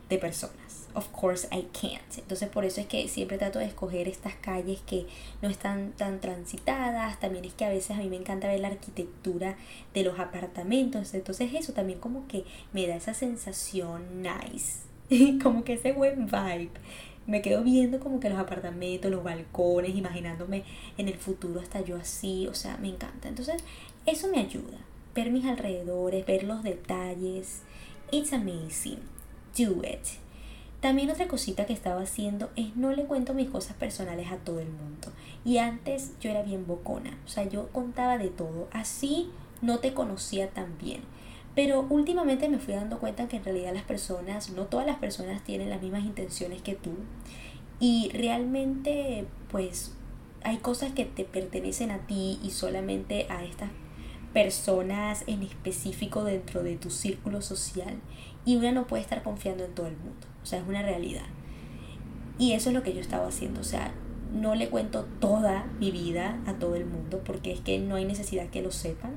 de 0.07 0.19
personas 0.19 0.60
of 0.93 1.09
course 1.11 1.47
I 1.51 1.67
can't. 1.73 2.17
Entonces 2.17 2.49
por 2.49 2.65
eso 2.65 2.81
es 2.81 2.87
que 2.87 3.07
siempre 3.07 3.37
trato 3.37 3.59
de 3.59 3.65
escoger 3.65 4.07
estas 4.07 4.35
calles 4.35 4.79
que 4.85 5.07
no 5.41 5.49
están 5.49 5.91
tan 5.93 6.19
transitadas. 6.19 7.19
También 7.19 7.45
es 7.45 7.53
que 7.53 7.65
a 7.65 7.69
veces 7.69 7.91
a 7.91 7.99
mí 7.99 8.09
me 8.09 8.17
encanta 8.17 8.47
ver 8.47 8.59
la 8.59 8.69
arquitectura 8.69 9.55
de 9.93 10.03
los 10.03 10.19
apartamentos. 10.19 11.13
Entonces 11.13 11.53
eso 11.53 11.73
también 11.73 11.99
como 11.99 12.27
que 12.27 12.45
me 12.73 12.87
da 12.87 12.95
esa 12.95 13.13
sensación 13.13 14.23
nice. 14.23 14.79
como 15.43 15.63
que 15.63 15.73
ese 15.73 15.91
buen 15.91 16.25
vibe. 16.25 16.71
Me 17.27 17.41
quedo 17.41 17.63
viendo 17.63 17.99
como 17.99 18.19
que 18.19 18.29
los 18.29 18.39
apartamentos, 18.39 19.11
los 19.11 19.23
balcones, 19.23 19.95
imaginándome 19.95 20.63
en 20.97 21.07
el 21.07 21.15
futuro 21.15 21.59
hasta 21.59 21.81
yo 21.81 21.97
así. 21.97 22.47
O 22.47 22.53
sea, 22.53 22.77
me 22.77 22.89
encanta. 22.89 23.29
Entonces 23.29 23.63
eso 24.05 24.27
me 24.29 24.39
ayuda. 24.39 24.77
Ver 25.13 25.29
mis 25.29 25.45
alrededores, 25.45 26.25
ver 26.25 26.43
los 26.43 26.63
detalles. 26.63 27.61
It's 28.11 28.33
amazing. 28.33 28.99
Do 29.57 29.83
it. 29.83 30.19
También 30.81 31.11
otra 31.11 31.27
cosita 31.27 31.67
que 31.67 31.73
estaba 31.73 32.01
haciendo 32.01 32.49
es 32.55 32.75
no 32.75 32.91
le 32.91 33.05
cuento 33.05 33.35
mis 33.35 33.49
cosas 33.49 33.75
personales 33.75 34.31
a 34.31 34.37
todo 34.37 34.59
el 34.59 34.69
mundo. 34.69 35.09
Y 35.45 35.59
antes 35.59 36.13
yo 36.19 36.31
era 36.31 36.41
bien 36.41 36.65
bocona, 36.65 37.19
o 37.23 37.29
sea, 37.29 37.47
yo 37.47 37.67
contaba 37.69 38.17
de 38.17 38.29
todo. 38.29 38.67
Así 38.71 39.29
no 39.61 39.77
te 39.77 39.93
conocía 39.93 40.49
tan 40.49 40.79
bien. 40.79 41.01
Pero 41.53 41.85
últimamente 41.89 42.49
me 42.49 42.57
fui 42.57 42.73
dando 42.73 42.97
cuenta 42.97 43.27
que 43.27 43.37
en 43.37 43.43
realidad 43.43 43.73
las 43.75 43.83
personas, 43.83 44.49
no 44.49 44.63
todas 44.65 44.87
las 44.87 44.97
personas 44.97 45.43
tienen 45.43 45.69
las 45.69 45.83
mismas 45.83 46.03
intenciones 46.03 46.63
que 46.63 46.73
tú. 46.73 46.91
Y 47.79 48.09
realmente, 48.13 49.25
pues, 49.51 49.93
hay 50.43 50.57
cosas 50.57 50.93
que 50.93 51.05
te 51.05 51.25
pertenecen 51.25 51.91
a 51.91 51.99
ti 52.07 52.39
y 52.41 52.49
solamente 52.49 53.27
a 53.29 53.43
estas 53.43 53.69
personas 54.33 55.25
en 55.27 55.43
específico 55.43 56.23
dentro 56.23 56.63
de 56.63 56.77
tu 56.77 56.89
círculo 56.89 57.43
social. 57.43 57.99
Y 58.45 58.55
una 58.55 58.71
no 58.71 58.87
puede 58.87 59.03
estar 59.03 59.21
confiando 59.21 59.63
en 59.63 59.75
todo 59.75 59.85
el 59.85 59.97
mundo. 59.97 60.30
O 60.43 60.45
sea, 60.45 60.59
es 60.59 60.67
una 60.67 60.81
realidad. 60.81 61.25
Y 62.37 62.53
eso 62.53 62.69
es 62.69 62.75
lo 62.75 62.83
que 62.83 62.93
yo 62.93 63.01
estaba 63.01 63.27
haciendo. 63.27 63.61
O 63.61 63.63
sea, 63.63 63.93
no 64.33 64.55
le 64.55 64.69
cuento 64.69 65.05
toda 65.19 65.65
mi 65.79 65.91
vida 65.91 66.39
a 66.45 66.53
todo 66.53 66.75
el 66.75 66.85
mundo 66.85 67.21
porque 67.25 67.51
es 67.51 67.59
que 67.59 67.79
no 67.79 67.95
hay 67.95 68.05
necesidad 68.05 68.47
que 68.49 68.61
lo 68.61 68.71
sepan. 68.71 69.11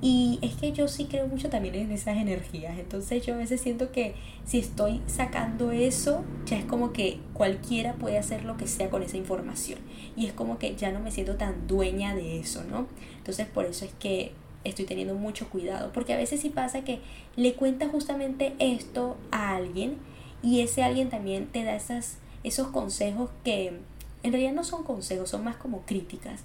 Y 0.00 0.38
es 0.42 0.54
que 0.54 0.70
yo 0.72 0.86
sí 0.86 1.06
creo 1.06 1.26
mucho 1.26 1.50
también 1.50 1.74
en 1.74 1.90
esas 1.90 2.16
energías. 2.16 2.78
Entonces 2.78 3.26
yo 3.26 3.34
a 3.34 3.36
veces 3.36 3.60
siento 3.60 3.90
que 3.90 4.14
si 4.44 4.58
estoy 4.58 5.02
sacando 5.06 5.72
eso, 5.72 6.24
ya 6.46 6.56
es 6.56 6.64
como 6.64 6.92
que 6.92 7.18
cualquiera 7.32 7.94
puede 7.94 8.16
hacer 8.16 8.44
lo 8.44 8.56
que 8.56 8.68
sea 8.68 8.90
con 8.90 9.02
esa 9.02 9.16
información. 9.16 9.80
Y 10.16 10.26
es 10.26 10.32
como 10.32 10.58
que 10.58 10.76
ya 10.76 10.92
no 10.92 11.00
me 11.00 11.10
siento 11.10 11.34
tan 11.34 11.66
dueña 11.66 12.14
de 12.14 12.38
eso, 12.38 12.62
¿no? 12.64 12.86
Entonces 13.18 13.48
por 13.48 13.64
eso 13.64 13.84
es 13.84 13.92
que 13.98 14.32
estoy 14.62 14.84
teniendo 14.84 15.14
mucho 15.14 15.48
cuidado. 15.50 15.90
Porque 15.92 16.12
a 16.12 16.16
veces 16.16 16.40
sí 16.40 16.48
pasa 16.48 16.84
que 16.84 17.00
le 17.34 17.54
cuentas 17.54 17.90
justamente 17.90 18.54
esto 18.60 19.16
a 19.32 19.56
alguien 19.56 19.96
y 20.42 20.60
ese 20.60 20.82
alguien 20.82 21.10
también 21.10 21.46
te 21.46 21.64
da 21.64 21.74
esas, 21.74 22.18
esos 22.44 22.68
consejos 22.68 23.30
que 23.44 23.80
en 24.22 24.32
realidad 24.32 24.52
no 24.52 24.64
son 24.64 24.84
consejos, 24.84 25.30
son 25.30 25.44
más 25.44 25.56
como 25.56 25.82
críticas. 25.82 26.42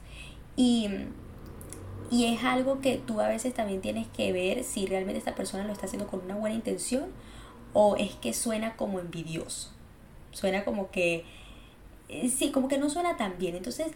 Y 0.56 0.88
y 2.14 2.26
es 2.26 2.44
algo 2.44 2.80
que 2.80 2.98
tú 2.98 3.22
a 3.22 3.28
veces 3.28 3.56
también 3.56 3.82
tienes 3.82 4.06
que 4.08 4.32
ver 4.32 4.64
si 4.64 4.86
realmente 4.86 5.18
esta 5.18 5.34
persona 5.34 5.64
lo 5.64 5.74
está 5.74 5.88
haciendo 5.88 6.08
con 6.08 6.24
una 6.24 6.36
buena 6.36 6.56
intención 6.56 7.06
o 7.74 7.96
es 7.96 8.14
que 8.14 8.34
suena 8.34 8.76
como 8.76 9.00
envidioso. 9.00 9.72
Suena 10.32 10.64
como 10.64 10.92
que, 10.92 11.26
eh, 12.10 12.30
sí, 12.30 12.52
como 12.52 12.68
que 12.68 12.78
no 12.78 12.92
suena 12.92 13.18
tan 13.18 13.40
bien. 13.40 13.56
Entonces, 13.56 13.88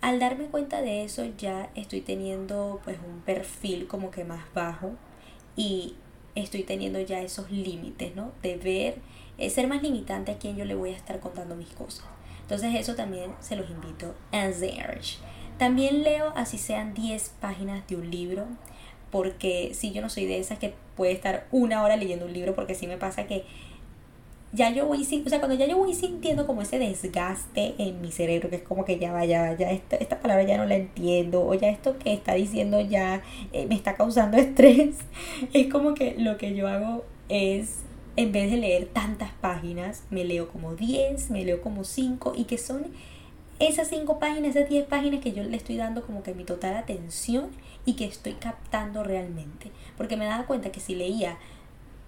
al 0.00 0.20
darme 0.20 0.46
cuenta 0.46 0.80
de 0.80 1.02
eso, 1.02 1.24
ya 1.38 1.70
estoy 1.74 2.02
teniendo 2.02 2.80
pues 2.84 2.98
un 3.04 3.20
perfil 3.22 3.88
como 3.88 4.12
que 4.12 4.24
más 4.24 4.44
bajo 4.54 4.92
y 5.56 5.96
estoy 6.36 6.62
teniendo 6.62 7.00
ya 7.00 7.20
esos 7.20 7.50
límites, 7.50 8.14
¿no? 8.14 8.32
De 8.42 8.56
ver, 8.56 8.98
eh, 9.38 9.50
ser 9.50 9.66
más 9.66 9.82
limitante 9.82 10.32
a 10.32 10.38
quien 10.38 10.56
yo 10.56 10.64
le 10.64 10.74
voy 10.74 10.90
a 10.90 10.96
estar 10.96 11.18
contando 11.18 11.56
mis 11.56 11.68
cosas. 11.68 12.04
Entonces 12.42 12.74
eso 12.76 12.94
también 12.94 13.32
se 13.40 13.56
los 13.56 13.68
invito 13.68 14.14
a 14.30 14.44
hacer. 14.44 15.00
También 15.58 16.02
leo 16.02 16.32
así 16.36 16.58
sean 16.58 16.94
10 16.94 17.32
páginas 17.40 17.86
de 17.88 17.96
un 17.96 18.10
libro, 18.10 18.46
porque 19.10 19.72
si 19.74 19.92
yo 19.92 20.02
no 20.02 20.10
soy 20.10 20.26
de 20.26 20.38
esas 20.38 20.58
que 20.58 20.74
puede 20.96 21.12
estar 21.12 21.46
una 21.50 21.82
hora 21.82 21.96
leyendo 21.96 22.26
un 22.26 22.32
libro, 22.32 22.54
porque 22.54 22.74
sí 22.74 22.86
me 22.86 22.98
pasa 22.98 23.26
que 23.26 23.44
ya 24.56 24.70
yo 24.70 24.86
voy, 24.86 25.02
o 25.02 25.28
sea, 25.28 25.38
cuando 25.38 25.54
ya 25.54 25.66
yo 25.66 25.76
voy 25.76 25.94
sintiendo 25.94 26.46
como 26.46 26.62
ese 26.62 26.78
desgaste 26.78 27.74
en 27.76 28.00
mi 28.00 28.10
cerebro, 28.10 28.48
que 28.48 28.56
es 28.56 28.62
como 28.62 28.86
que 28.86 28.98
ya 28.98 29.12
vaya, 29.12 29.54
ya 29.54 29.70
esta, 29.70 29.96
esta 29.96 30.18
palabra 30.20 30.44
ya 30.44 30.56
no 30.56 30.64
la 30.64 30.76
entiendo, 30.76 31.46
o 31.46 31.54
ya 31.54 31.68
esto 31.68 31.98
que 31.98 32.14
está 32.14 32.34
diciendo 32.34 32.80
ya 32.80 33.22
eh, 33.52 33.66
me 33.66 33.74
está 33.74 33.94
causando 33.94 34.36
estrés, 34.38 34.96
es 35.52 35.70
como 35.70 35.94
que 35.94 36.16
lo 36.18 36.38
que 36.38 36.54
yo 36.54 36.68
hago 36.68 37.04
es, 37.28 37.80
en 38.16 38.32
vez 38.32 38.50
de 38.50 38.56
leer 38.56 38.86
tantas 38.86 39.30
páginas, 39.42 40.04
me 40.10 40.24
leo 40.24 40.48
como 40.48 40.74
10, 40.74 41.30
me 41.30 41.44
leo 41.44 41.60
como 41.60 41.84
5, 41.84 42.32
y 42.34 42.44
que 42.44 42.56
son 42.56 42.86
esas 43.58 43.88
cinco 43.88 44.18
páginas, 44.18 44.56
esas 44.56 44.68
10 44.68 44.86
páginas 44.86 45.20
que 45.20 45.32
yo 45.32 45.42
le 45.42 45.56
estoy 45.56 45.76
dando 45.76 46.02
como 46.04 46.22
que 46.22 46.34
mi 46.34 46.44
total 46.44 46.76
atención 46.76 47.48
y 47.84 47.94
que 47.94 48.04
estoy 48.04 48.34
captando 48.34 49.02
realmente. 49.02 49.70
Porque 49.96 50.16
me 50.16 50.26
daba 50.26 50.44
cuenta 50.44 50.70
que 50.70 50.80
si 50.80 50.94
leía 50.94 51.38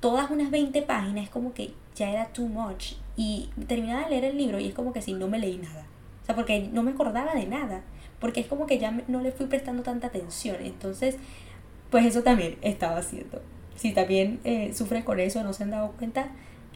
todas 0.00 0.31
unas 0.31 0.50
20 0.50 0.83
páginas 0.83 1.25
es 1.25 1.31
como 1.31 1.55
que 1.55 1.73
ya 1.99 2.11
era 2.11 2.28
too 2.28 2.47
much. 2.47 2.95
Y 3.17 3.50
terminaba 3.67 4.05
de 4.05 4.11
leer 4.11 4.25
el 4.25 4.38
libro 4.38 4.59
y 4.61 4.69
es 4.69 4.75
como 4.75 4.93
que 4.93 5.02
si 5.02 5.12
no 5.12 5.28
me 5.28 5.38
leí 5.38 5.59
nada. 5.59 5.87
O 6.23 6.26
sea, 6.26 6.35
porque 6.35 6.69
no 6.73 6.83
me 6.83 6.93
acordaba 6.93 7.35
de 7.35 7.47
nada. 7.47 7.83
Porque 8.21 8.40
es 8.40 8.47
como 8.47 8.67
que 8.67 8.78
ya 8.78 8.90
no 9.09 9.21
le 9.21 9.33
fui 9.33 9.47
prestando 9.47 9.83
tanta 9.83 10.09
atención. 10.09 10.57
Entonces, 10.61 11.17
pues 11.90 12.07
eso 12.07 12.23
también 12.23 12.57
estaba 12.62 12.99
haciendo. 12.99 13.43
Si 13.75 13.93
también 13.93 14.40
eh, 14.45 14.73
sufren 14.75 15.02
con 15.02 15.21
eso, 15.21 15.43
no 15.43 15.52
se 15.52 15.64
han 15.64 15.71
dado 15.71 15.93
cuenta, 15.93 16.31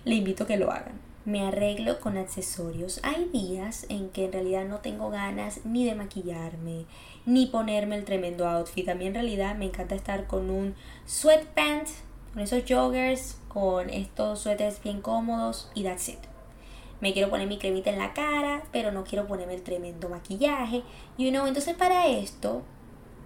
le 0.05 0.14
invito 0.17 0.45
a 0.45 0.47
que 0.47 0.57
lo 0.57 0.71
hagan 0.71 1.12
me 1.25 1.47
arreglo 1.47 2.00
con 2.00 2.17
accesorios. 2.17 3.00
Hay 3.02 3.29
días 3.33 3.87
en 3.88 4.11
que 4.11 4.25
en 4.25 4.33
realidad 4.33 4.67
no 4.67 4.79
tengo 4.79 5.11
ganas 5.11 5.64
ni 5.64 5.85
de 5.85 5.95
maquillarme, 5.95 6.87
ni 7.26 7.47
ponerme 7.47 7.97
el 7.97 8.05
tremendo 8.05 8.49
outfit. 8.49 8.88
A 8.88 8.95
mí 8.95 9.07
en 9.07 9.14
realidad 9.14 9.57
me 9.57 9.67
encanta 9.67 9.95
estar 9.95 10.26
con 10.26 10.50
un 10.50 10.75
sweatpant, 11.07 11.88
con 12.33 12.43
esos 12.43 12.62
joggers, 12.69 13.37
con 13.49 13.91
estos 13.91 14.41
suéteres 14.41 14.83
bien 14.83 15.01
cómodos 15.01 15.71
y 15.75 15.85
that's 15.85 16.09
it. 16.09 16.19
Me 17.01 17.12
quiero 17.12 17.31
poner 17.31 17.49
mi 17.49 17.59
cremita 17.59 17.91
en 17.91 17.99
la 17.99 18.15
cara, 18.15 18.62
pero 18.73 18.93
no 18.93 19.05
quiero 19.05 19.27
ponerme 19.27 19.55
el 19.55 19.62
tremendo 19.62 20.09
maquillaje. 20.09 20.83
You 21.19 21.31
know, 21.31 21.47
entonces 21.47 21.75
para 21.75 22.07
esto 22.07 22.62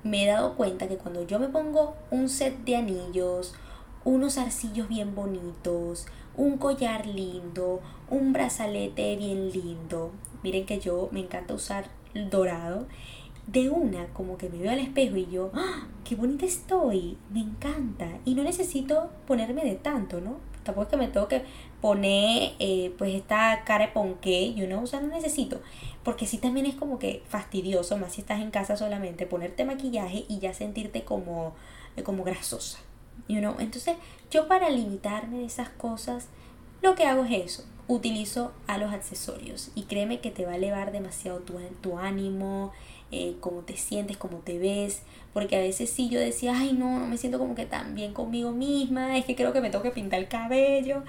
me 0.02 0.24
he 0.24 0.26
dado 0.26 0.54
cuenta 0.54 0.88
que 0.88 0.96
cuando 0.96 1.26
yo 1.26 1.38
me 1.38 1.48
pongo 1.48 1.94
un 2.10 2.28
set 2.28 2.56
de 2.64 2.76
anillos, 2.76 3.54
unos 4.04 4.38
arcillos 4.38 4.88
bien 4.88 5.14
bonitos, 5.14 6.06
un 6.36 6.58
collar 6.58 7.06
lindo, 7.06 7.80
un 8.08 8.32
brazalete 8.32 9.16
bien 9.16 9.50
lindo. 9.50 10.12
Miren 10.42 10.64
que 10.64 10.80
yo 10.80 11.08
me 11.12 11.20
encanta 11.20 11.54
usar 11.54 11.88
dorado. 12.30 12.86
De 13.46 13.68
una, 13.68 14.06
como 14.08 14.38
que 14.38 14.48
me 14.48 14.58
veo 14.58 14.72
al 14.72 14.80
espejo 14.80 15.16
y 15.16 15.26
yo, 15.26 15.50
¡Ah! 15.54 15.86
¡Qué 16.06 16.14
bonita 16.14 16.46
estoy! 16.46 17.18
Me 17.30 17.40
encanta. 17.40 18.08
Y 18.24 18.34
no 18.34 18.42
necesito 18.42 19.10
ponerme 19.26 19.64
de 19.64 19.74
tanto, 19.74 20.20
¿no? 20.20 20.36
Tampoco 20.62 20.84
es 20.84 20.88
que 20.88 20.96
me 20.96 21.08
tengo 21.08 21.28
que 21.28 21.42
poner, 21.80 22.52
eh, 22.58 22.94
pues, 22.98 23.14
esta 23.14 23.64
cara 23.64 23.92
ponqué, 23.92 24.54
you 24.54 24.66
know? 24.66 24.82
O 24.82 24.86
sea, 24.86 25.00
no 25.00 25.08
necesito. 25.08 25.60
Porque 26.02 26.26
sí 26.26 26.38
también 26.38 26.66
es 26.66 26.74
como 26.74 26.98
que 26.98 27.22
fastidioso, 27.28 27.96
más 27.98 28.14
si 28.14 28.20
estás 28.20 28.40
en 28.40 28.50
casa 28.50 28.76
solamente, 28.76 29.26
ponerte 29.26 29.64
maquillaje 29.64 30.24
y 30.28 30.38
ya 30.38 30.54
sentirte 30.54 31.02
como, 31.04 31.54
eh, 31.96 32.02
como 32.02 32.24
grasosa. 32.24 32.78
You 33.28 33.40
know? 33.40 33.56
Entonces, 33.58 33.96
yo 34.30 34.46
para 34.48 34.70
limitarme 34.70 35.38
de 35.38 35.46
esas 35.46 35.70
cosas, 35.70 36.28
lo 36.82 36.94
que 36.94 37.04
hago 37.04 37.24
es 37.24 37.44
eso. 37.44 37.64
Utilizo 37.88 38.52
a 38.66 38.78
los 38.78 38.92
accesorios 38.92 39.70
y 39.74 39.84
créeme 39.84 40.20
que 40.20 40.30
te 40.30 40.44
va 40.44 40.52
a 40.52 40.56
elevar 40.56 40.90
demasiado 40.90 41.38
tu, 41.38 41.54
tu 41.80 41.98
ánimo, 41.98 42.72
eh, 43.12 43.36
cómo 43.40 43.60
te 43.60 43.76
sientes, 43.76 44.16
cómo 44.16 44.38
te 44.38 44.58
ves. 44.58 45.02
Porque 45.32 45.56
a 45.56 45.60
veces 45.60 45.90
sí 45.90 46.08
yo 46.08 46.18
decía, 46.18 46.54
ay 46.56 46.72
no, 46.72 46.98
no 46.98 47.06
me 47.06 47.18
siento 47.18 47.38
como 47.38 47.54
que 47.54 47.66
tan 47.66 47.94
bien 47.94 48.14
conmigo 48.14 48.52
misma, 48.52 49.18
es 49.18 49.24
que 49.24 49.36
creo 49.36 49.52
que 49.52 49.60
me 49.60 49.70
tengo 49.70 49.82
que 49.82 49.90
pintar 49.90 50.20
el 50.20 50.28
cabello. 50.28 51.02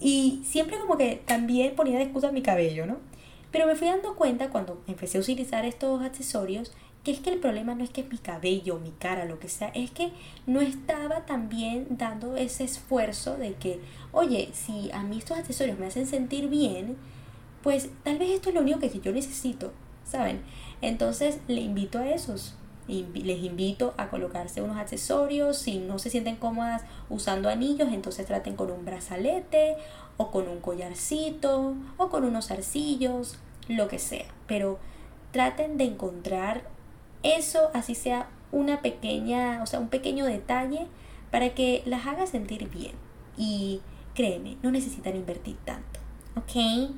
Y 0.00 0.42
siempre 0.44 0.78
como 0.78 0.96
que 0.96 1.22
también 1.24 1.74
ponía 1.74 1.98
de 1.98 2.04
excusa 2.04 2.32
mi 2.32 2.42
cabello, 2.42 2.86
¿no? 2.86 2.98
Pero 3.50 3.66
me 3.66 3.74
fui 3.74 3.88
dando 3.88 4.14
cuenta 4.14 4.50
cuando 4.50 4.82
empecé 4.86 5.18
a 5.18 5.22
utilizar 5.22 5.64
estos 5.64 6.02
accesorios 6.02 6.72
que 7.04 7.12
es 7.12 7.20
que 7.20 7.30
el 7.30 7.38
problema 7.38 7.74
no 7.74 7.82
es 7.82 7.90
que 7.90 8.04
mi 8.04 8.18
cabello, 8.18 8.78
mi 8.78 8.90
cara, 8.90 9.24
lo 9.24 9.38
que 9.38 9.48
sea, 9.48 9.68
es 9.68 9.90
que 9.90 10.12
no 10.46 10.60
estaba 10.60 11.24
también 11.24 11.86
dando 11.90 12.36
ese 12.36 12.64
esfuerzo 12.64 13.36
de 13.36 13.54
que, 13.54 13.80
oye, 14.12 14.50
si 14.52 14.90
a 14.92 15.02
mí 15.02 15.18
estos 15.18 15.38
accesorios 15.38 15.78
me 15.78 15.86
hacen 15.86 16.06
sentir 16.06 16.48
bien, 16.48 16.96
pues 17.62 17.88
tal 18.04 18.18
vez 18.18 18.30
esto 18.30 18.50
es 18.50 18.54
lo 18.54 18.60
único 18.60 18.80
que 18.80 18.90
yo 19.00 19.12
necesito, 19.12 19.72
¿saben? 20.04 20.40
Entonces 20.82 21.40
le 21.46 21.60
invito 21.60 21.98
a 21.98 22.08
esos, 22.08 22.54
les 22.88 23.44
invito 23.44 23.94
a 23.96 24.08
colocarse 24.08 24.62
unos 24.62 24.78
accesorios, 24.78 25.58
si 25.58 25.78
no 25.78 25.98
se 25.98 26.10
sienten 26.10 26.36
cómodas 26.36 26.82
usando 27.08 27.48
anillos, 27.48 27.92
entonces 27.92 28.26
traten 28.26 28.56
con 28.56 28.70
un 28.70 28.84
brazalete 28.84 29.76
o 30.16 30.30
con 30.30 30.48
un 30.48 30.60
collarcito 30.60 31.74
o 31.96 32.08
con 32.08 32.24
unos 32.24 32.50
arcillos, 32.50 33.38
lo 33.68 33.88
que 33.88 33.98
sea, 33.98 34.26
pero 34.46 34.78
traten 35.32 35.76
de 35.76 35.84
encontrar 35.84 36.64
eso 37.22 37.70
así 37.74 37.94
sea 37.94 38.28
una 38.52 38.82
pequeña, 38.82 39.62
o 39.62 39.66
sea, 39.66 39.78
un 39.78 39.88
pequeño 39.88 40.24
detalle 40.24 40.86
para 41.30 41.50
que 41.54 41.82
las 41.86 42.06
haga 42.06 42.26
sentir 42.26 42.68
bien. 42.68 42.92
Y 43.36 43.80
créeme, 44.14 44.56
no 44.62 44.70
necesitan 44.70 45.16
invertir 45.16 45.56
tanto. 45.64 46.00
¿Ok? 46.36 46.90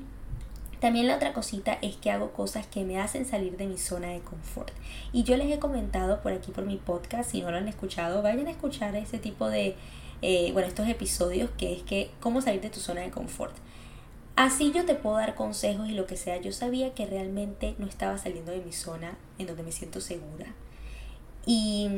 También 0.83 1.07
la 1.07 1.15
otra 1.15 1.31
cosita 1.31 1.77
es 1.81 1.95
que 1.95 2.11
hago 2.11 2.33
cosas 2.33 2.67
que 2.67 2.83
me 2.83 2.99
hacen 2.99 3.25
salir 3.25 3.55
de 3.55 3.67
mi 3.67 3.77
zona 3.77 4.09
de 4.09 4.19
confort. 4.19 4.73
Y 5.13 5.23
yo 5.23 5.37
les 5.37 5.49
he 5.49 5.57
comentado 5.57 6.21
por 6.21 6.33
aquí 6.33 6.51
por 6.51 6.65
mi 6.65 6.75
podcast, 6.75 7.31
si 7.31 7.41
no 7.41 7.51
lo 7.51 7.57
han 7.57 7.69
escuchado, 7.69 8.21
vayan 8.21 8.47
a 8.47 8.51
escuchar 8.51 8.93
ese 8.97 9.17
tipo 9.17 9.47
de, 9.47 9.77
eh, 10.21 10.49
bueno, 10.51 10.67
estos 10.67 10.89
episodios 10.89 11.49
que 11.57 11.71
es 11.71 11.83
que 11.83 12.11
cómo 12.19 12.41
salir 12.41 12.59
de 12.59 12.69
tu 12.69 12.81
zona 12.81 12.99
de 12.99 13.11
confort. 13.11 13.55
Así 14.35 14.73
yo 14.73 14.85
te 14.85 14.93
puedo 14.95 15.15
dar 15.15 15.35
consejos 15.35 15.87
y 15.87 15.93
lo 15.93 16.05
que 16.05 16.17
sea. 16.17 16.41
Yo 16.41 16.51
sabía 16.51 16.93
que 16.93 17.05
realmente 17.05 17.75
no 17.77 17.87
estaba 17.87 18.17
saliendo 18.17 18.51
de 18.51 18.59
mi 18.59 18.73
zona 18.73 19.17
en 19.37 19.47
donde 19.47 19.63
me 19.63 19.71
siento 19.71 20.01
segura. 20.01 20.47
Y 21.45 21.89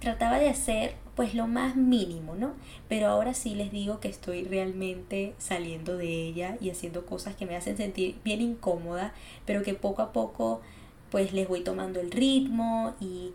trataba 0.00 0.38
de 0.38 0.48
hacer 0.48 0.94
pues 1.16 1.34
lo 1.34 1.46
más 1.46 1.76
mínimo, 1.76 2.34
¿no? 2.34 2.52
Pero 2.88 3.08
ahora 3.08 3.34
sí 3.34 3.54
les 3.54 3.70
digo 3.70 4.00
que 4.00 4.08
estoy 4.08 4.44
realmente 4.44 5.34
saliendo 5.38 5.96
de 5.96 6.08
ella 6.08 6.56
y 6.60 6.70
haciendo 6.70 7.04
cosas 7.04 7.34
que 7.34 7.46
me 7.46 7.56
hacen 7.56 7.76
sentir 7.76 8.16
bien 8.24 8.40
incómoda, 8.40 9.12
pero 9.44 9.62
que 9.62 9.74
poco 9.74 10.02
a 10.02 10.12
poco 10.12 10.62
pues 11.10 11.32
les 11.34 11.46
voy 11.46 11.60
tomando 11.60 12.00
el 12.00 12.10
ritmo 12.10 12.94
y 12.98 13.32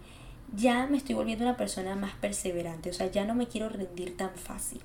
ya 0.56 0.88
me 0.88 0.98
estoy 0.98 1.14
volviendo 1.14 1.46
una 1.46 1.58
persona 1.58 1.96
más 1.96 2.16
perseverante, 2.16 2.90
o 2.90 2.94
sea, 2.94 3.12
ya 3.12 3.26
no 3.26 3.36
me 3.36 3.48
quiero 3.48 3.70
rendir 3.70 4.18
tan 4.18 4.32
fácil. 4.36 4.82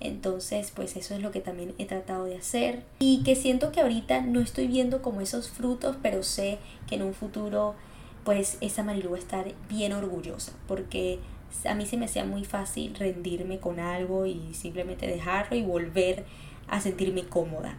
Entonces, 0.00 0.72
pues 0.74 0.96
eso 0.96 1.14
es 1.14 1.20
lo 1.20 1.30
que 1.30 1.40
también 1.40 1.74
he 1.78 1.84
tratado 1.84 2.24
de 2.24 2.36
hacer. 2.36 2.82
Y 2.98 3.22
que 3.22 3.36
siento 3.36 3.70
que 3.70 3.80
ahorita 3.80 4.20
no 4.22 4.40
estoy 4.40 4.66
viendo 4.66 5.00
como 5.00 5.20
esos 5.20 5.48
frutos, 5.48 5.96
pero 6.02 6.24
sé 6.24 6.58
que 6.88 6.96
en 6.96 7.02
un 7.02 7.14
futuro, 7.14 7.76
pues 8.24 8.58
esa 8.60 8.82
Marilu 8.82 9.10
va 9.10 9.16
a 9.16 9.20
estar 9.20 9.52
bien 9.68 9.92
orgullosa. 9.92 10.52
Porque 10.66 11.18
a 11.64 11.74
mí 11.74 11.86
se 11.86 11.96
me 11.96 12.06
hacía 12.06 12.24
muy 12.24 12.44
fácil 12.44 12.94
rendirme 12.94 13.58
con 13.58 13.80
algo 13.80 14.26
y 14.26 14.54
simplemente 14.54 15.06
dejarlo 15.06 15.56
y 15.56 15.62
volver 15.62 16.24
a 16.68 16.80
sentirme 16.80 17.24
cómoda. 17.24 17.76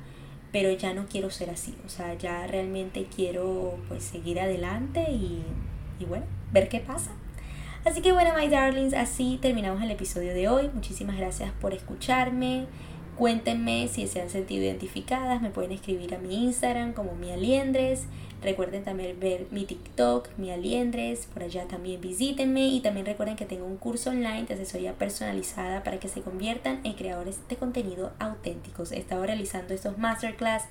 Pero 0.52 0.72
ya 0.72 0.94
no 0.94 1.08
quiero 1.08 1.30
ser 1.30 1.50
así. 1.50 1.76
O 1.86 1.90
sea, 1.90 2.14
ya 2.16 2.46
realmente 2.48 3.08
quiero 3.14 3.78
pues 3.88 4.04
seguir 4.04 4.40
adelante 4.40 5.12
y, 5.12 5.42
y 6.00 6.06
bueno, 6.06 6.26
ver 6.52 6.70
qué 6.70 6.80
pasa. 6.80 7.12
Así 7.86 8.02
que 8.02 8.14
bueno, 8.14 8.32
my 8.38 8.48
darlings, 8.48 8.94
así 8.94 9.38
terminamos 9.42 9.82
el 9.82 9.92
episodio 9.92 10.34
de 10.34 10.48
hoy. 10.48 10.70
Muchísimas 10.74 11.18
gracias 11.18 11.52
por 11.60 11.74
escucharme. 11.74 12.68
Cuéntenme 13.18 13.90
si 13.90 14.08
se 14.08 14.22
han 14.22 14.30
sentido 14.30 14.64
identificadas, 14.64 15.42
me 15.42 15.50
pueden 15.50 15.72
escribir 15.72 16.16
a 16.16 16.18
mi 16.18 16.46
Instagram 16.46 16.94
como 16.94 17.14
mi 17.14 17.32
aliendres. 17.32 18.06
Recuerden 18.44 18.84
también 18.84 19.18
ver 19.22 19.48
mi 19.52 19.64
TikTok, 19.64 20.28
mi 20.38 20.52
aliendres, 20.52 21.28
por 21.28 21.44
allá 21.44 21.66
también 21.66 22.02
visítenme 22.02 22.68
y 22.68 22.82
también 22.82 23.06
recuerden 23.06 23.38
que 23.38 23.46
tengo 23.46 23.66
un 23.66 23.78
curso 23.78 24.10
online 24.10 24.44
de 24.44 24.56
asesoría 24.56 24.94
personalizada 24.94 25.82
para 25.84 25.98
que 25.98 26.10
se 26.10 26.22
conviertan 26.22 26.82
en 26.84 26.94
creadores 26.94 27.40
de 27.48 27.56
contenido 27.56 28.12
auténticos. 28.20 28.92
He 28.92 29.00
estado 29.00 29.26
realizando 29.26 29.74
estos 29.74 29.98
masterclass 29.98 30.66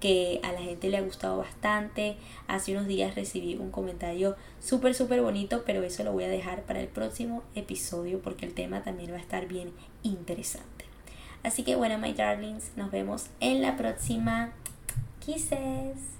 que 0.00 0.40
a 0.42 0.52
la 0.52 0.60
gente 0.60 0.90
le 0.90 0.98
ha 0.98 1.00
gustado 1.00 1.38
bastante. 1.38 2.16
Hace 2.46 2.72
unos 2.72 2.86
días 2.86 3.14
recibí 3.14 3.54
un 3.54 3.70
comentario 3.70 4.36
súper, 4.60 4.94
súper 4.94 5.22
bonito, 5.22 5.62
pero 5.64 5.82
eso 5.82 6.04
lo 6.04 6.12
voy 6.12 6.24
a 6.24 6.28
dejar 6.28 6.64
para 6.64 6.82
el 6.82 6.88
próximo 6.88 7.42
episodio 7.54 8.20
porque 8.20 8.44
el 8.44 8.52
tema 8.52 8.82
también 8.82 9.12
va 9.12 9.16
a 9.16 9.20
estar 9.20 9.48
bien 9.48 9.72
interesante. 10.02 10.84
Así 11.42 11.62
que 11.62 11.74
bueno, 11.74 11.96
my 11.96 12.12
darlings, 12.12 12.72
nos 12.76 12.90
vemos 12.90 13.28
en 13.40 13.62
la 13.62 13.78
próxima. 13.78 14.52
Kisses. 15.24 16.13